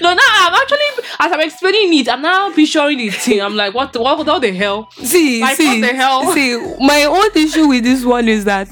[0.00, 3.40] No, now I'm actually as I'm explaining it, I'm now picturing the thing.
[3.40, 4.90] I'm like, what the what, what the hell?
[4.92, 6.32] See, Like, see, what the hell?
[6.32, 6.56] see.
[6.80, 8.68] My own issue with this one is that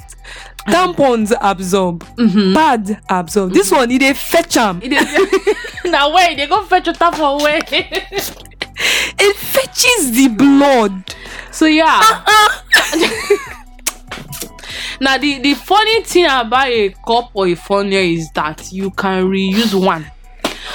[0.69, 2.55] tampons absorb, Mm-hmm.
[2.55, 3.53] pad absorb.
[3.53, 4.57] This one, it a fetch.
[4.83, 7.61] It is now wait, they go fetch your tap away.
[9.23, 11.15] It fetches the blood.
[11.51, 12.01] so yeah.
[15.01, 19.25] now the, the funny thing about a cup or a funnel is that you can
[19.25, 20.07] reuse one.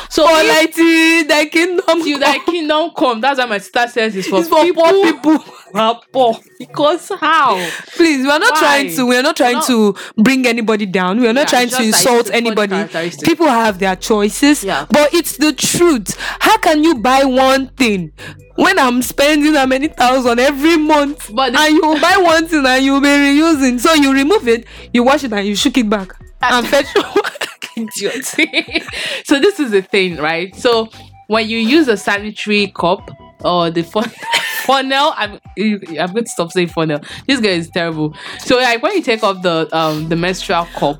[0.09, 2.03] So Or if like the, the kingdom.
[2.03, 4.83] till thy kingdom come, that's why my sister says it's for It's for people.
[4.83, 5.37] poor people.
[5.37, 5.43] who
[5.79, 6.37] are poor.
[6.59, 7.55] Because how?
[7.95, 8.59] Please, we are not Why?
[8.59, 9.05] trying to.
[9.05, 11.19] We are not trying Not- to bring anybody down.
[11.19, 12.85] We are not Yeah, trying to insult anybody.
[13.23, 14.63] People have their choices.
[14.63, 14.85] Yeah.
[14.89, 16.15] But it's the truth.
[16.39, 18.11] How can you buy one thing
[18.55, 21.29] when I'm spending how many thousand every month?
[21.33, 23.79] But the- and you buy one thing and you'll be reusing.
[23.79, 26.87] So you remove it, you wash it, and you shook it back and fetch.
[27.97, 28.25] Idiot.
[29.25, 30.55] so this is the thing, right?
[30.55, 30.89] So
[31.27, 33.09] when you use a sanitary cup
[33.43, 34.09] or the fun-
[34.63, 36.99] funnel, I'm I'm going to stop saying funnel.
[37.27, 38.15] This guy is terrible.
[38.39, 40.97] So like when you take off the um the menstrual cup,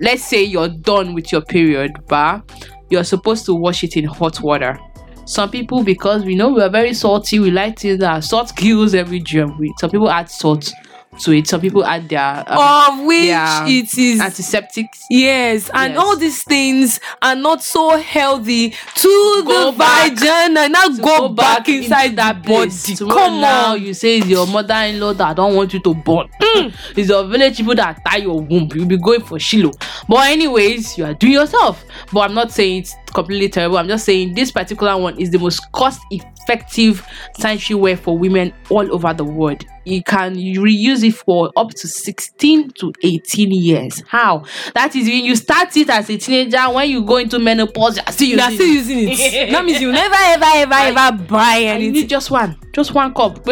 [0.00, 2.42] let's say you're done with your period, but
[2.90, 4.78] you're supposed to wash it in hot water.
[5.26, 8.94] Some people, because we know we are very salty, we like things that salt kills
[8.94, 9.58] every germ.
[9.58, 10.72] We, some people add salt
[11.20, 11.46] to it.
[11.48, 12.58] Some people add their um,
[13.00, 15.04] of which their it is antiseptics.
[15.10, 16.02] Yes, and Yes.
[16.02, 20.12] all these things are not so healthy to Go the back.
[20.12, 20.68] vagina.
[20.68, 22.70] Now go, back, inside into that body.
[22.70, 23.82] Tomorrow Come now, on.
[23.82, 26.28] you say it's your mother-in-law that don't want you to born.
[26.40, 26.74] Mm.
[26.96, 28.68] it's your village people that tie your womb.
[28.74, 29.72] You'll be going for Shiloh.
[30.08, 31.84] But anyways, you are doing yourself.
[32.12, 33.78] But I'm not saying it's completely terrible.
[33.78, 37.04] I'm just saying this particular one is the most cost-effective
[37.38, 39.64] sanitary wear for women all over the world.
[39.84, 44.02] You can reuse it for up to 16 to 18 years.
[44.06, 44.44] How?
[44.74, 46.58] That is when you start it as a teenager.
[46.70, 49.08] When you go into menopause, you're still You are using still it.
[49.10, 49.50] using it.
[49.52, 53.14] that means you never, ever, ever, ever buy And you need just one, just one
[53.14, 53.48] cup.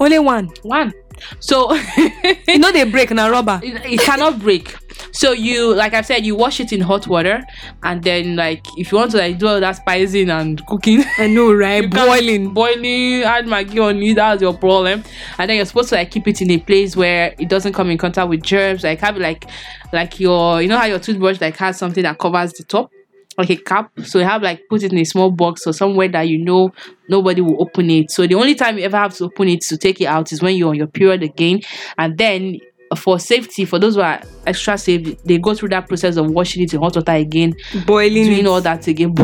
[0.00, 0.48] Only one.
[0.62, 0.92] one.
[1.40, 1.74] So
[2.48, 3.60] You know they break na rubber.
[3.64, 4.74] it, it cannot break.
[5.12, 7.44] So you, like I said, you wash it in hot water,
[7.82, 11.26] and then like if you want to like do all that spicing and cooking, I
[11.28, 11.88] know, right?
[11.88, 12.52] Boiling.
[12.52, 14.14] boiling, add maggi on it.
[14.14, 15.04] That's your problem.
[15.38, 17.90] And then you're supposed to like keep it in a place where it doesn't come
[17.90, 18.82] in contact with germs.
[18.82, 19.48] Like have like,
[19.92, 22.90] like your, you know how your toothbrush like has something that covers the top.
[23.38, 26.08] Like a cap, so you have like put it in a small box or somewhere
[26.08, 26.72] that you know
[27.08, 28.10] nobody will open it.
[28.10, 30.42] So the only time you ever have to open it to take it out is
[30.42, 31.60] when you're on your period again,
[31.96, 32.58] and then
[32.96, 36.64] for safety, for those who are extra safe, they go through that process of washing
[36.64, 37.54] it in hot water again,
[37.86, 38.24] Boiling.
[38.24, 38.46] doing it.
[38.46, 39.14] all that again,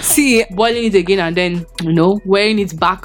[0.00, 3.04] See, boiling it again, and then you know wearing it back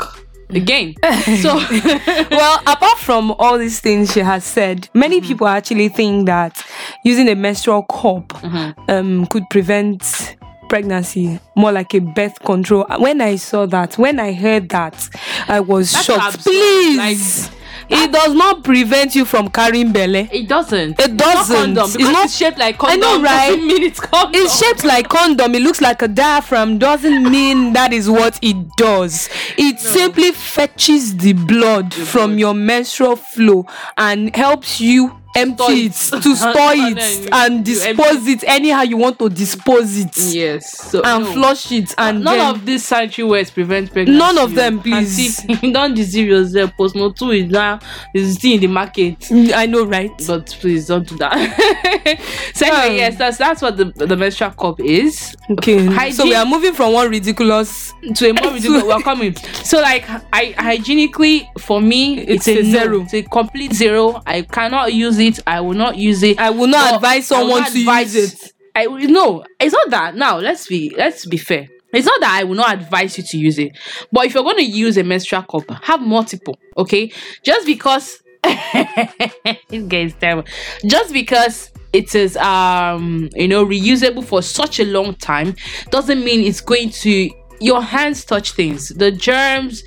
[0.50, 0.94] again.
[1.42, 1.56] so
[2.32, 5.28] well, apart from all these things she has said, many Mm-hmm.
[5.28, 6.62] people actually think that
[7.04, 8.92] using a menstrual cup Mm-hmm.
[8.92, 10.36] um, could prevent
[10.70, 12.86] pregnancy, more like a birth control.
[13.00, 15.10] When I saw that, when I heard that,
[15.48, 16.36] I was That's shocked.
[16.36, 16.52] absurd.
[16.52, 17.50] Please,
[17.89, 18.08] it ah.
[18.12, 20.28] does not prevent you from carrying belly.
[20.32, 21.00] it doesn't.
[21.00, 21.56] It It's not doesn't.
[21.76, 23.04] condom It's not- it's shaped like condom.
[23.04, 23.50] I know, right?
[23.50, 24.32] doesn't mean it's condom.
[24.41, 25.56] It's shaped like condom.
[25.56, 26.78] It looks like a diaphragm.
[26.78, 29.30] Doesn't mean that is what it does.
[29.58, 32.39] It simply fetches the blood from blood.
[32.39, 33.65] your menstrual flow
[33.98, 39.30] and helps you empty it, to store it and dispose it anyhow you want to
[39.30, 40.78] dispose it yes.
[40.91, 41.34] So and no.
[41.34, 44.17] flush it and None then of these sanitary wears prevent pregnancy.
[44.17, 45.36] None of them, please.
[45.38, 46.71] see, don't deceive yourself.
[46.78, 47.80] Postinor two is now
[48.13, 49.28] is still in the market.
[49.54, 50.12] I know right.
[50.26, 51.34] But please don't do that.
[52.54, 55.36] so anyway, Um, yes, that's that's what the the menstrual cup is.
[55.50, 57.93] Okay, so we are moving from one ridiculous.
[58.15, 62.60] to a more ridiculous we're coming so like I, hygienically for me It's it's, a
[62.60, 62.80] a, no.
[62.80, 63.02] zero.
[63.02, 66.68] it's a complete zero i cannot use it i will not use it I will
[66.68, 68.54] not advise someone not to advise use it.
[68.76, 70.16] I no, it's not that.
[70.16, 71.68] Now let's be let's be fair.
[71.94, 73.72] It's not that I will not advise you to use it,
[74.12, 77.10] but if you're going to use a menstrual cup, have multiple, okay?
[77.42, 80.44] Just because this guy is terrible.
[80.86, 85.56] Just because it is um you know reusable for such a long time
[85.90, 87.30] doesn't mean it's going to
[87.62, 88.90] your hands touch things.
[88.90, 89.84] The germs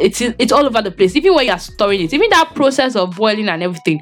[0.00, 1.14] it's it's all over the place.
[1.16, 4.00] Even when you are storing it, even that process of boiling and everything,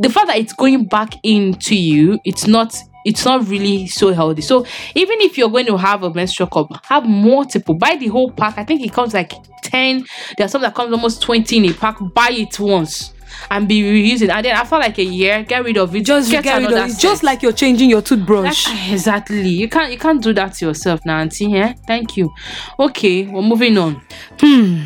[0.00, 4.42] the fact that it's going back into you, it's not it's not really so healthy.
[4.42, 7.74] So even if you're going to have a menstrual cup, have multiple.
[7.74, 8.58] Buy the whole pack.
[8.58, 9.32] I think it comes like
[9.62, 10.04] 10.
[10.36, 11.96] There's some that comes almost 20 in a pack.
[12.14, 13.14] Buy it once
[13.50, 14.28] and be reusing.
[14.28, 16.04] And then after like a year, get rid of it.
[16.04, 16.98] Just get, rid of it.
[16.98, 18.66] Just like you're changing your toothbrush.
[18.68, 19.48] Like, exactly.
[19.48, 21.46] You can't you can't do that to yourself now, auntie.
[21.46, 21.72] Yeah?
[21.86, 22.32] Thank you.
[22.78, 24.02] Okay, we're moving on.
[24.38, 24.82] Hmm.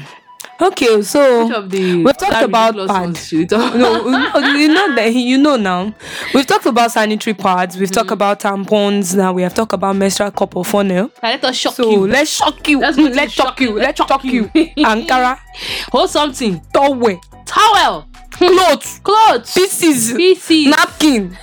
[0.60, 3.00] Okay, so Which of the we've talked about ridiculous pad.
[3.02, 5.92] ones should talk- no, no, oh, you know that you know now.
[6.32, 7.76] We've talked about sanitary pads.
[7.76, 8.12] We've talked mm.
[8.14, 9.16] about tampons.
[9.16, 11.10] Now we have talked about menstrual cup of funnel.
[11.22, 12.06] Let us shock So you.
[12.06, 12.78] let's shock you.
[12.80, 13.72] Let's go to the let's shock you.
[13.74, 14.44] let's shock you.
[14.48, 15.38] Ankara,
[15.92, 16.60] Hold something.
[16.72, 18.08] towel, Towel.
[18.30, 19.52] clothes, Clothes.
[19.54, 20.66] pieces, Pieces.
[20.68, 21.36] napkin,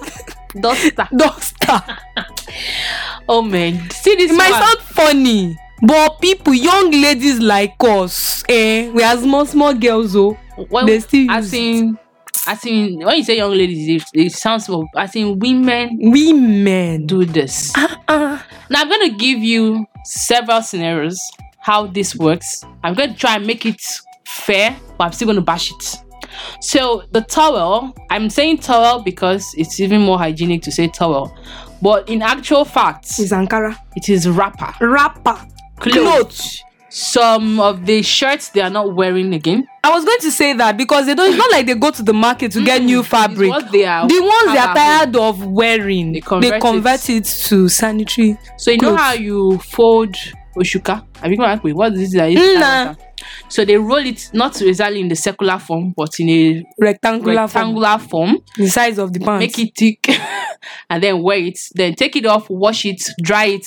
[0.60, 1.08] Duster.
[1.14, 1.82] duster.
[3.28, 3.90] Oh man.
[3.90, 9.16] See this It might sound funny, but people, young ladies like us, eh, we are
[9.16, 10.32] small, small girls, oh.
[10.70, 11.96] when, they still use it.
[12.48, 17.04] as in when you say young ladies it, it sounds more as in women Women.
[17.06, 21.18] do this Uh, now i'm going to give you several scenarios
[21.58, 23.82] how this works i'm going to try and make it
[24.24, 25.96] fair but i'm still going to bash it
[26.60, 31.36] so the towel i'm saying towel because it's even more hygienic to say towel
[31.82, 33.76] but in actual fact it's Ankara.
[33.96, 35.36] it is wrapper Wrapper.
[35.78, 40.52] Clothes some of the shirts they are not wearing again I was going to say
[40.54, 41.28] that because they don't.
[41.28, 43.52] It's not like they go to the market to get new fabric.
[43.70, 47.18] they are the ones they are tired of wearing, They they convert convert, it.
[47.18, 47.24] it.
[47.46, 48.36] to sanitary.
[48.58, 50.16] So you know how you fold
[50.56, 51.04] oshuka?
[51.20, 52.58] Have you gone What is this is?
[52.58, 52.96] Nah.
[53.48, 57.76] So they roll it not exactly in the circular form, but in a rectangular, form,
[57.76, 58.38] rectangular form.
[58.56, 59.40] the size of the pants.
[59.40, 60.18] Make it thick,
[60.90, 61.58] and then wear it.
[61.74, 63.66] Then take it off, wash it, dry it,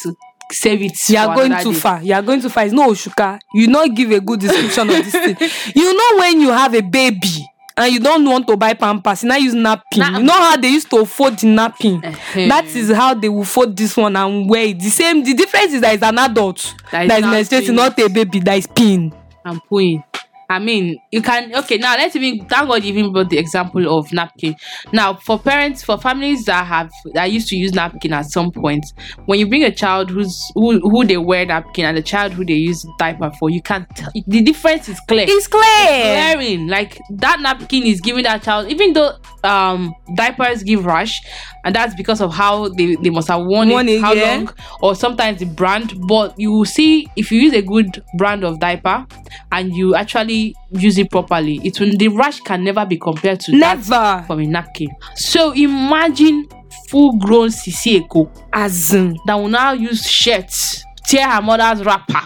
[0.52, 1.10] save it.
[1.10, 1.80] you are going too day.
[1.80, 2.02] far.
[2.04, 2.66] You are going too far.
[2.66, 3.40] It's no Oshuka.
[3.54, 5.38] You not give a good description of this thing.
[5.76, 7.46] You know when you have a baby
[7.78, 10.00] and you don't want to buy pampers, you now use napkin.
[10.02, 10.18] Nah.
[10.18, 12.00] You know how they used to fold the.
[12.04, 12.48] Eh-heh.
[12.50, 14.80] That is how they will fold this one and wear it.
[14.80, 15.24] The same.
[15.24, 18.10] The difference is that it's an adult That that is is, not menstruating, not a
[18.10, 19.14] baby that is peeing.
[19.46, 20.04] and pulling.
[20.50, 21.96] I mean, you can okay now.
[21.96, 24.56] Let's even thank God you even brought the example of napkin.
[24.92, 28.84] Now, for parents, for families that have that used to use napkin at some point,
[29.26, 32.44] when you bring a child who's who, who they wear napkin and the child who
[32.44, 33.88] they use diaper for, you can't.
[33.96, 35.26] Tell, the difference is clear.
[35.30, 35.62] It's clear.
[35.62, 41.22] Glaring, like that napkin is giving that child, even though um diapers give rash,
[41.64, 44.36] and that's because of how they, they must have worn, Worn it, it, how yeah.
[44.36, 45.94] long, or sometimes the brand.
[46.08, 49.06] But you will see if you use a good brand of diaper
[49.52, 50.39] and you actually
[50.72, 54.24] use it properly, it will the rash can never be compared to that Never.
[54.28, 54.90] from a napkin.
[55.16, 56.48] So imagine
[56.90, 62.22] full-grown Sisi Eko As in, that will now use shirts, tear her mother's wrapper.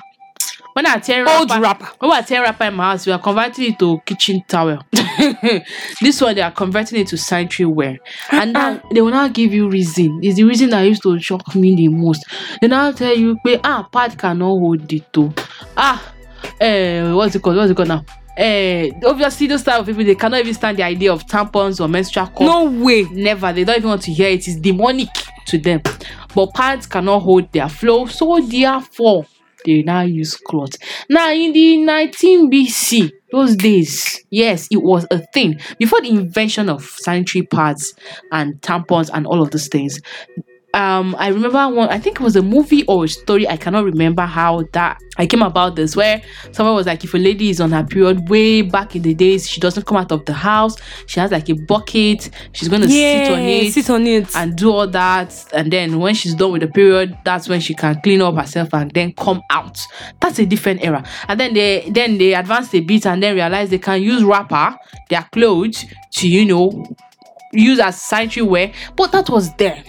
[0.74, 1.88] When I tear Old wrapper, wrapper.
[2.00, 4.80] when I tear wrapper in my house, we are converting it to kitchen towel.
[6.02, 8.00] this one they are converting it to sanitary wear,
[8.32, 10.20] and now they will now give you reason.
[10.24, 12.26] It's the reason that used to shock me the most.
[12.60, 15.32] They now tell you, "Pé, ah, pad cannot hold it too.
[15.78, 16.02] Ah,
[16.60, 17.58] eh, what's it called?
[17.58, 18.06] What's it called now?
[18.36, 21.88] Eh, obviously those type of people they cannot even stand the idea of tampons or
[21.88, 22.42] menstrual cup.
[22.42, 23.04] No way.
[23.12, 23.54] never.
[23.54, 24.48] They don't even want to hear it.
[24.48, 25.10] It's demonic
[25.48, 25.82] to them.
[26.34, 28.08] But pads cannot hold their flow.
[28.08, 29.28] So therefore
[29.66, 30.72] they now use cloth.
[31.10, 35.60] Now in the 19 bc those days yes it was a thing.
[35.78, 37.94] Before the invention of sanitary pads
[38.32, 40.00] and tampons and all of those things
[40.76, 43.84] um i remember one i think it was a movie or a story i cannot
[43.86, 46.20] remember how that i came about this where
[46.52, 49.48] someone was like if a lady is on her period way back in the days
[49.48, 52.88] she doesn't come out of the house she has like a bucket she's going to
[52.88, 54.36] Yeah, sit on it sit on it.
[54.36, 57.76] and do all that and then when she's done with the period that's when she
[57.76, 59.80] can clean up herself and then come out
[60.22, 63.72] that's a different era and then they then they advanced a bit and then realized
[63.72, 64.76] they can use wrapper
[65.12, 66.84] their clothes to you know
[67.54, 69.84] use as sanitary wear but that was then.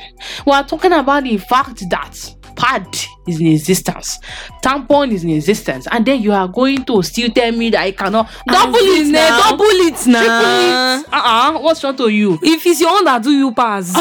[0.47, 2.87] We are talking about the fact that pad
[3.27, 4.19] is in existence
[4.63, 7.91] tampon is in existence and then you are going to still tell me that i
[7.91, 8.31] cannot.
[8.47, 9.51] Double it eh, now.
[9.51, 11.01] Double it triple now.
[11.01, 11.07] it.
[11.13, 11.59] Uh-uh.
[11.61, 12.39] What's wrong to you?
[12.43, 13.93] If it's your own that do you pass.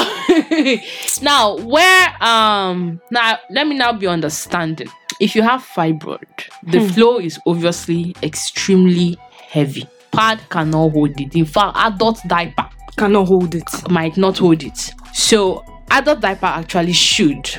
[1.21, 4.87] now where um now let me now be understanding.
[5.19, 6.27] If you have fibroid
[6.63, 9.17] the flow is obviously extremely
[9.49, 9.87] heavy.
[10.11, 11.35] Pad cannot hold it.
[11.35, 12.62] In fact adult diaper
[12.97, 13.63] Cannot hold it.
[13.89, 17.49] might not hold it so adult diaper actually should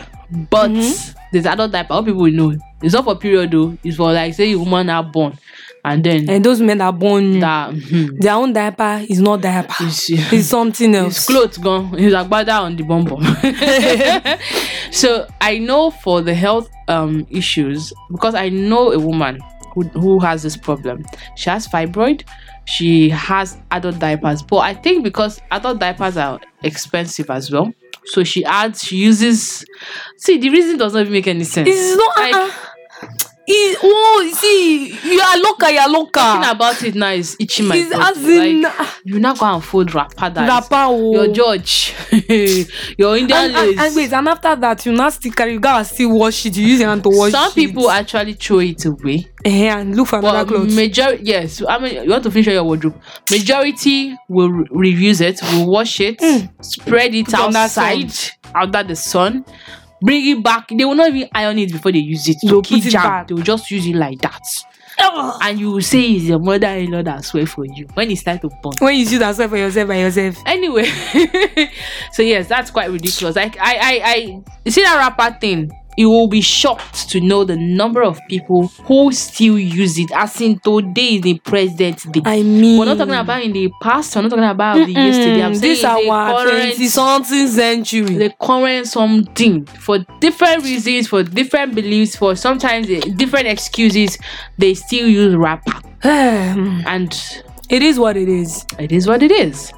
[0.51, 1.19] But Mm-hmm.
[1.33, 1.95] there's adult diaper.
[1.95, 2.57] What people will know.
[2.83, 3.77] It's not for period though.
[3.85, 5.39] It's for like say a woman are born,
[5.85, 9.85] and then And those men are born, that mhm, their own diaper is not diaper.
[9.85, 11.17] is- It's something else.
[11.17, 11.97] his clothes gone.
[11.97, 13.23] He's like bada on the bum bum.
[14.91, 19.39] so I know for the health um issues because I know a woman
[19.75, 21.05] who who has this problem.
[21.37, 22.25] She has fibroid.
[22.67, 27.73] She has adult diapers, but I think because adult diapers are expensive as well.
[28.07, 29.65] So she adds, she uses.
[30.19, 31.69] See, the reason does not even make any sense.
[31.71, 32.17] It's not.
[32.19, 32.51] Like, uh-uh.
[33.47, 36.51] It, oh, see, you are local, you are Talking local.
[36.51, 38.03] about it now is itching my body.
[38.19, 40.75] as in like, you now go and fold wrapper that wrapper.
[40.89, 41.13] oh.
[41.13, 41.95] your judge,
[42.99, 45.85] your Indian and, and, and wait, and after that, you now still carry, you gotta
[45.85, 46.57] still wash it.
[46.57, 47.55] You use your hand to wash Some it.
[47.55, 49.27] people actually throw it away.
[49.45, 50.75] Eh, and look for another But clothes.
[50.75, 51.63] majority, yes.
[51.69, 52.99] I mean, you want to finish your wardrobe.
[53.31, 56.19] Majority will re- reuse it, will wash it,
[56.63, 58.11] spread it Put outside,
[58.55, 59.45] under the sun,
[60.03, 60.69] bring it back.
[60.69, 62.37] They will not even iron it before they use it.
[62.49, 63.27] To keep jam.
[63.27, 64.43] They will just use it like that.
[64.99, 65.39] Ugh.
[65.43, 68.49] And you will say it's your mother-in-law that swear for you when it's time to
[68.63, 68.75] burn.
[68.79, 70.37] when you that stuff for yourself by yourself.
[70.47, 70.85] anyway
[72.13, 76.11] so yes that's quite ridiculous like i i i you see that wrapper thing you
[76.11, 80.59] will be shocked to know the number of people who still use it as in
[80.61, 84.23] today is the present day I mean, we're not talking about in the past we're
[84.23, 88.15] not talking about the yesterday i'm saying this in our the twenty current something century.
[88.17, 94.19] the current something for different reasons for different beliefs for sometimes eh, different excuses
[94.59, 98.65] they still use wrapper and it is what it is.
[98.79, 99.73] it is what it is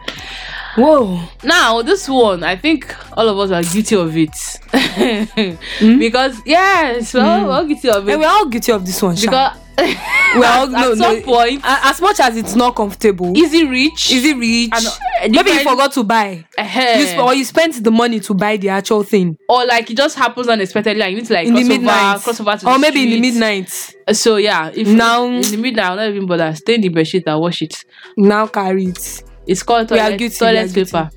[0.77, 1.21] Whoa.
[1.43, 4.37] Now, this one, I think all of us are guilty of it.
[5.99, 8.19] Because, yes, well, we're all guilty of And it.
[8.19, 9.15] we're all guilty of this one.
[9.15, 13.67] Because, we're at, no, at no, some point, as much as it's not comfortable, easy
[13.67, 14.11] reach.
[14.11, 14.71] easy reach.
[14.75, 16.45] And, uh, Maybe you forgot to buy.
[16.57, 19.91] Eh, You sp- or you spent the money to buy the actual thing or like
[19.91, 22.57] it just happens unexpectedly, like you need to like in the midnight, over, cross over
[22.57, 23.95] to or maybe in the midnight.
[24.13, 26.55] So yeah, if Now- in the midnight, I'll not even bother.
[26.55, 27.85] Stay in the bed bedsheet and wash it.
[28.17, 29.23] Now carry it.
[29.47, 31.11] It's called toilet, guilty, toilet paper.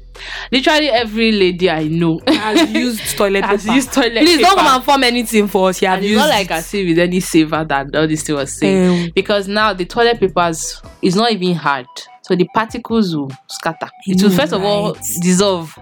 [0.51, 3.75] Literally every lady I know Has used toilet has paper.
[3.75, 4.49] used toilet Please paper.
[4.49, 5.81] don't come and form anything for us.
[5.81, 8.23] You have and it's used not like as if it's any safer that all this
[8.23, 9.05] thing was saying.
[9.05, 11.87] Um, because now the toilet papers is not even hard
[12.21, 15.73] so the particles will scatter it will first of all dissolve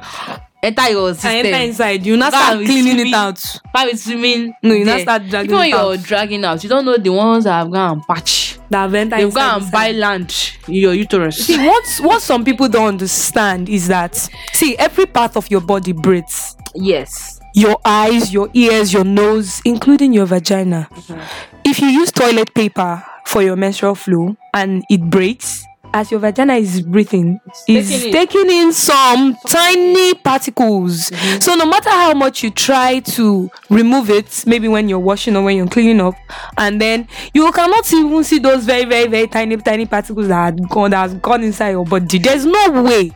[0.63, 2.05] enter your and system enter inside.
[2.05, 3.07] You now start cleaning swimming.
[3.07, 3.41] it out.
[3.71, 6.03] while it's swimming No, you now start dragging even when you're out.
[6.03, 9.33] dragging out you don't know the ones that have gone and patch That entered they've
[9.33, 10.33] gone and buy land
[10.67, 14.15] in your uterus See what what some people don't understand is that
[14.53, 16.55] see every part of your body breathes.
[16.75, 20.87] yes Your eyes, your ears, your nose, including your vagina.
[20.91, 21.21] Mm-hmm.
[21.65, 26.55] If you use toilet paper for your menstrual flow and it breaks, as your vagina
[26.55, 28.11] is breathing, is taking it.
[28.11, 31.07] taking in some tiny particles.
[31.43, 35.43] So no matter how much you try to remove it, maybe when you're washing or
[35.43, 36.15] when you're cleaning up,
[36.57, 40.69] and then you cannot even see those very, very, very tiny, tiny particles that had
[40.69, 42.19] gone that has gone inside your body.
[42.19, 43.11] There's no way.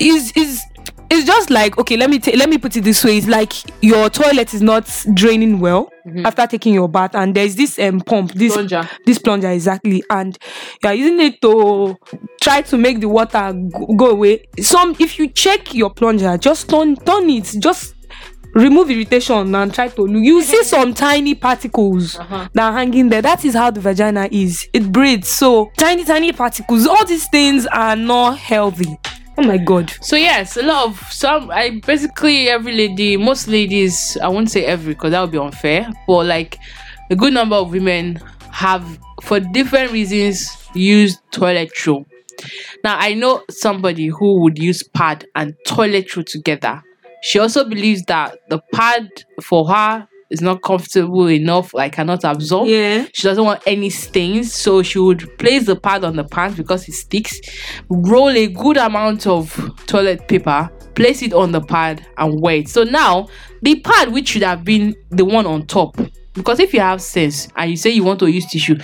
[0.00, 0.62] Is is
[1.12, 3.52] it's just like okay let me ta- let me put it this way it's like
[3.82, 5.90] your toilet is not draining well
[6.24, 8.88] after taking your bath and there's this um pump this Plunger.
[9.06, 10.38] this plunger exactly and
[10.82, 11.96] you are using it to
[12.40, 14.44] try to make the water go, go away.
[14.60, 17.94] Some if you check your plunger just turn turn it just
[18.54, 22.48] remove irritation and try to look you see some tiny particles Uh-huh.
[22.54, 25.28] that are hanging there that is how the vagina is it breathes.
[25.28, 28.96] So tiny tiny particles all these things are not healthy
[29.40, 31.50] oh my god So yes, a lot of some.
[31.50, 34.18] I basically every lady, most ladies.
[34.22, 35.90] I won't say every because that would be unfair.
[36.06, 36.58] But like
[37.10, 38.20] a good number of women
[38.50, 42.06] have, for different reasons, used toilet roll.
[42.84, 46.82] Now I know somebody who would use pad and toilet roll together.
[47.22, 49.08] She also believes that the pad
[49.42, 52.68] for her is not comfortable enough, like cannot absorb.
[52.68, 56.56] yeah She doesn't want any stains, so she would place the pad on the pants
[56.56, 57.40] because it sticks,
[57.88, 59.52] roll a good amount of
[59.86, 62.68] toilet paper, place it on the pad, and wait.
[62.68, 63.28] So now,
[63.62, 65.96] the pad, which should have been the one on top,
[66.34, 68.76] because if you have sense and you say you want to use tissue,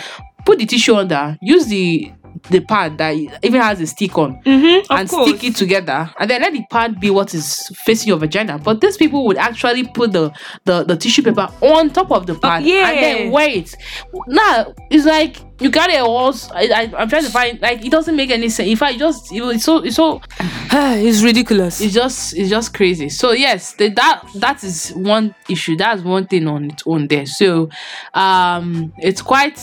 [0.44, 2.12] put the tissue under, use the
[2.50, 4.42] the pad that even has a stick on.
[4.42, 8.18] Mm-hmm, and stick it together and then let the pad be what is facing your
[8.18, 8.58] vagina.
[8.58, 10.32] But these people would actually put the
[10.64, 12.90] the, the tissue paper on top of the pad yeah.
[12.90, 13.74] and then wait
[14.26, 18.14] now it's like you got it all I, i'm trying to find like it doesn't
[18.14, 18.68] make any sense.
[18.68, 21.80] In fact it just it, it's so it's so it's ridiculous.
[21.80, 23.08] it's just it's just crazy.
[23.08, 25.76] So yes the, that that is one issue.
[25.76, 27.26] That's one thing on its own there.
[27.26, 27.70] So
[28.14, 29.58] um it's quite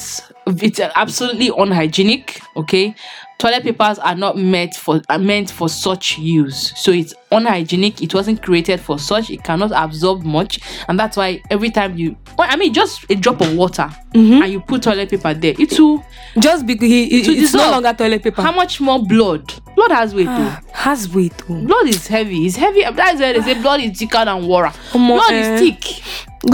[0.47, 2.39] it's absolutely unhygienic.
[2.55, 2.95] Okay,
[3.39, 6.73] toilet papers are not meant for are meant for such use.
[6.79, 8.01] So it's unhygienic.
[8.01, 9.29] It wasn't created for such.
[9.29, 13.15] It cannot absorb much, and that's why every time you, well, I mean, just a
[13.15, 16.05] drop of water and you put toilet paper there, it will.
[16.39, 18.41] Just because he, he- it's no longer toilet paper.
[18.41, 19.51] How much more blood?
[19.75, 20.55] Blood has weight though.
[20.73, 21.33] Has weight.
[21.49, 21.65] oh.
[21.65, 22.45] Blood is heavy.
[22.45, 22.81] It's heavy.
[22.83, 24.71] That's why they say blood is thicker than water.
[24.91, 25.53] Blood eh.
[25.55, 26.03] is thick.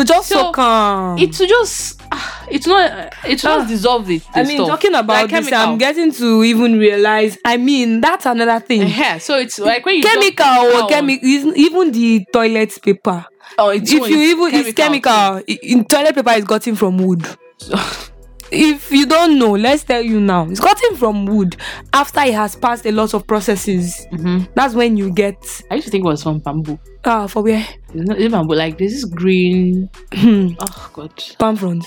[0.05, 1.17] Just So, so calm.
[1.17, 2.01] It's just.
[2.11, 3.13] ah, It's not.
[3.25, 3.57] It's Ah.
[3.59, 4.69] not dissolve the, the I mean, stuff.
[4.69, 5.71] talking about Like this, chemical.
[5.73, 7.37] I'm getting to even realize.
[7.45, 8.87] I mean, that's another thing.
[8.87, 13.25] Yeah, so it's like when you chemical or chemical, even the toilet paper.
[13.57, 17.25] Oh, it's if you even it's chemical, in toilet paper is gotten from wood.
[18.51, 20.47] if you don't know, let's tell you now.
[20.49, 21.55] It's gotten from wood
[21.93, 24.05] after it has passed a lot of processes.
[24.11, 25.37] hmm That's when you get
[25.69, 26.79] I used to think it was from bamboo.
[27.05, 28.55] ah for where It's not it's bamboo.
[28.55, 29.89] Like there's this green.
[30.15, 31.13] oh God.
[31.37, 31.85] palm front.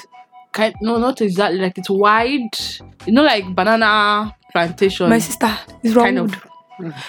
[0.53, 1.59] Kind, no, not exactly.
[1.59, 2.51] Like it's wide.
[3.07, 5.09] You know, like banana plantation.
[5.09, 5.51] My sister
[5.83, 6.35] is from kind of.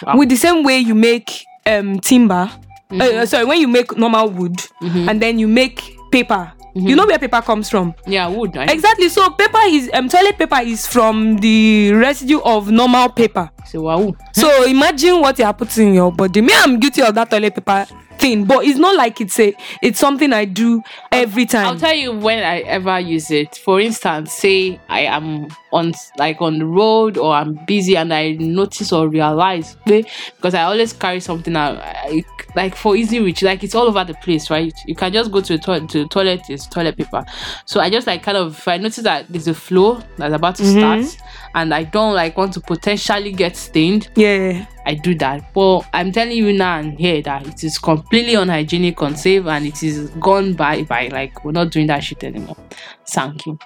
[0.04, 0.18] Wow.
[0.18, 2.50] With the same way you make um timber.
[2.92, 5.10] uh, uh, sorry, when you make normal wood Mhm.
[5.10, 5.82] and then you make
[6.12, 6.52] paper.
[6.76, 7.94] You know where paper comes from.
[8.08, 8.58] Yeah, wood.
[8.58, 9.08] I Exactly.
[9.10, 13.50] So paper is um toilet paper is from the residue of normal paper.
[13.66, 14.14] say wow.
[14.34, 16.42] So imagine what you are putting in your body.
[16.42, 17.86] Me, I'm guilty of that toilet paper
[18.24, 21.68] thing, but it's not like it's a it's something I do every time.
[21.68, 23.58] I'll tell you when I ever use it.
[23.58, 28.32] For instance, say I am on like on the road or I'm busy and I
[28.34, 32.24] notice or realize because I always carry something out I,
[32.56, 33.44] like for easy reach.
[33.44, 34.74] Like it's all over the place, right?
[34.88, 37.26] You can just go to the toilet to the toilet, it's toilet paper.
[37.66, 40.56] So I just like kind of if I notice that there's a flow that's about
[40.56, 41.04] to mm-hmm.
[41.04, 44.66] start and I don't like want to potentially get stained, yeah.
[44.86, 45.54] I do that.
[45.54, 49.82] But I'm telling you now and here that it is completely unhygienic, unsafe, and it
[49.84, 52.58] is gone by by like we're not doing that shit anymore.
[53.08, 53.58] Thank you.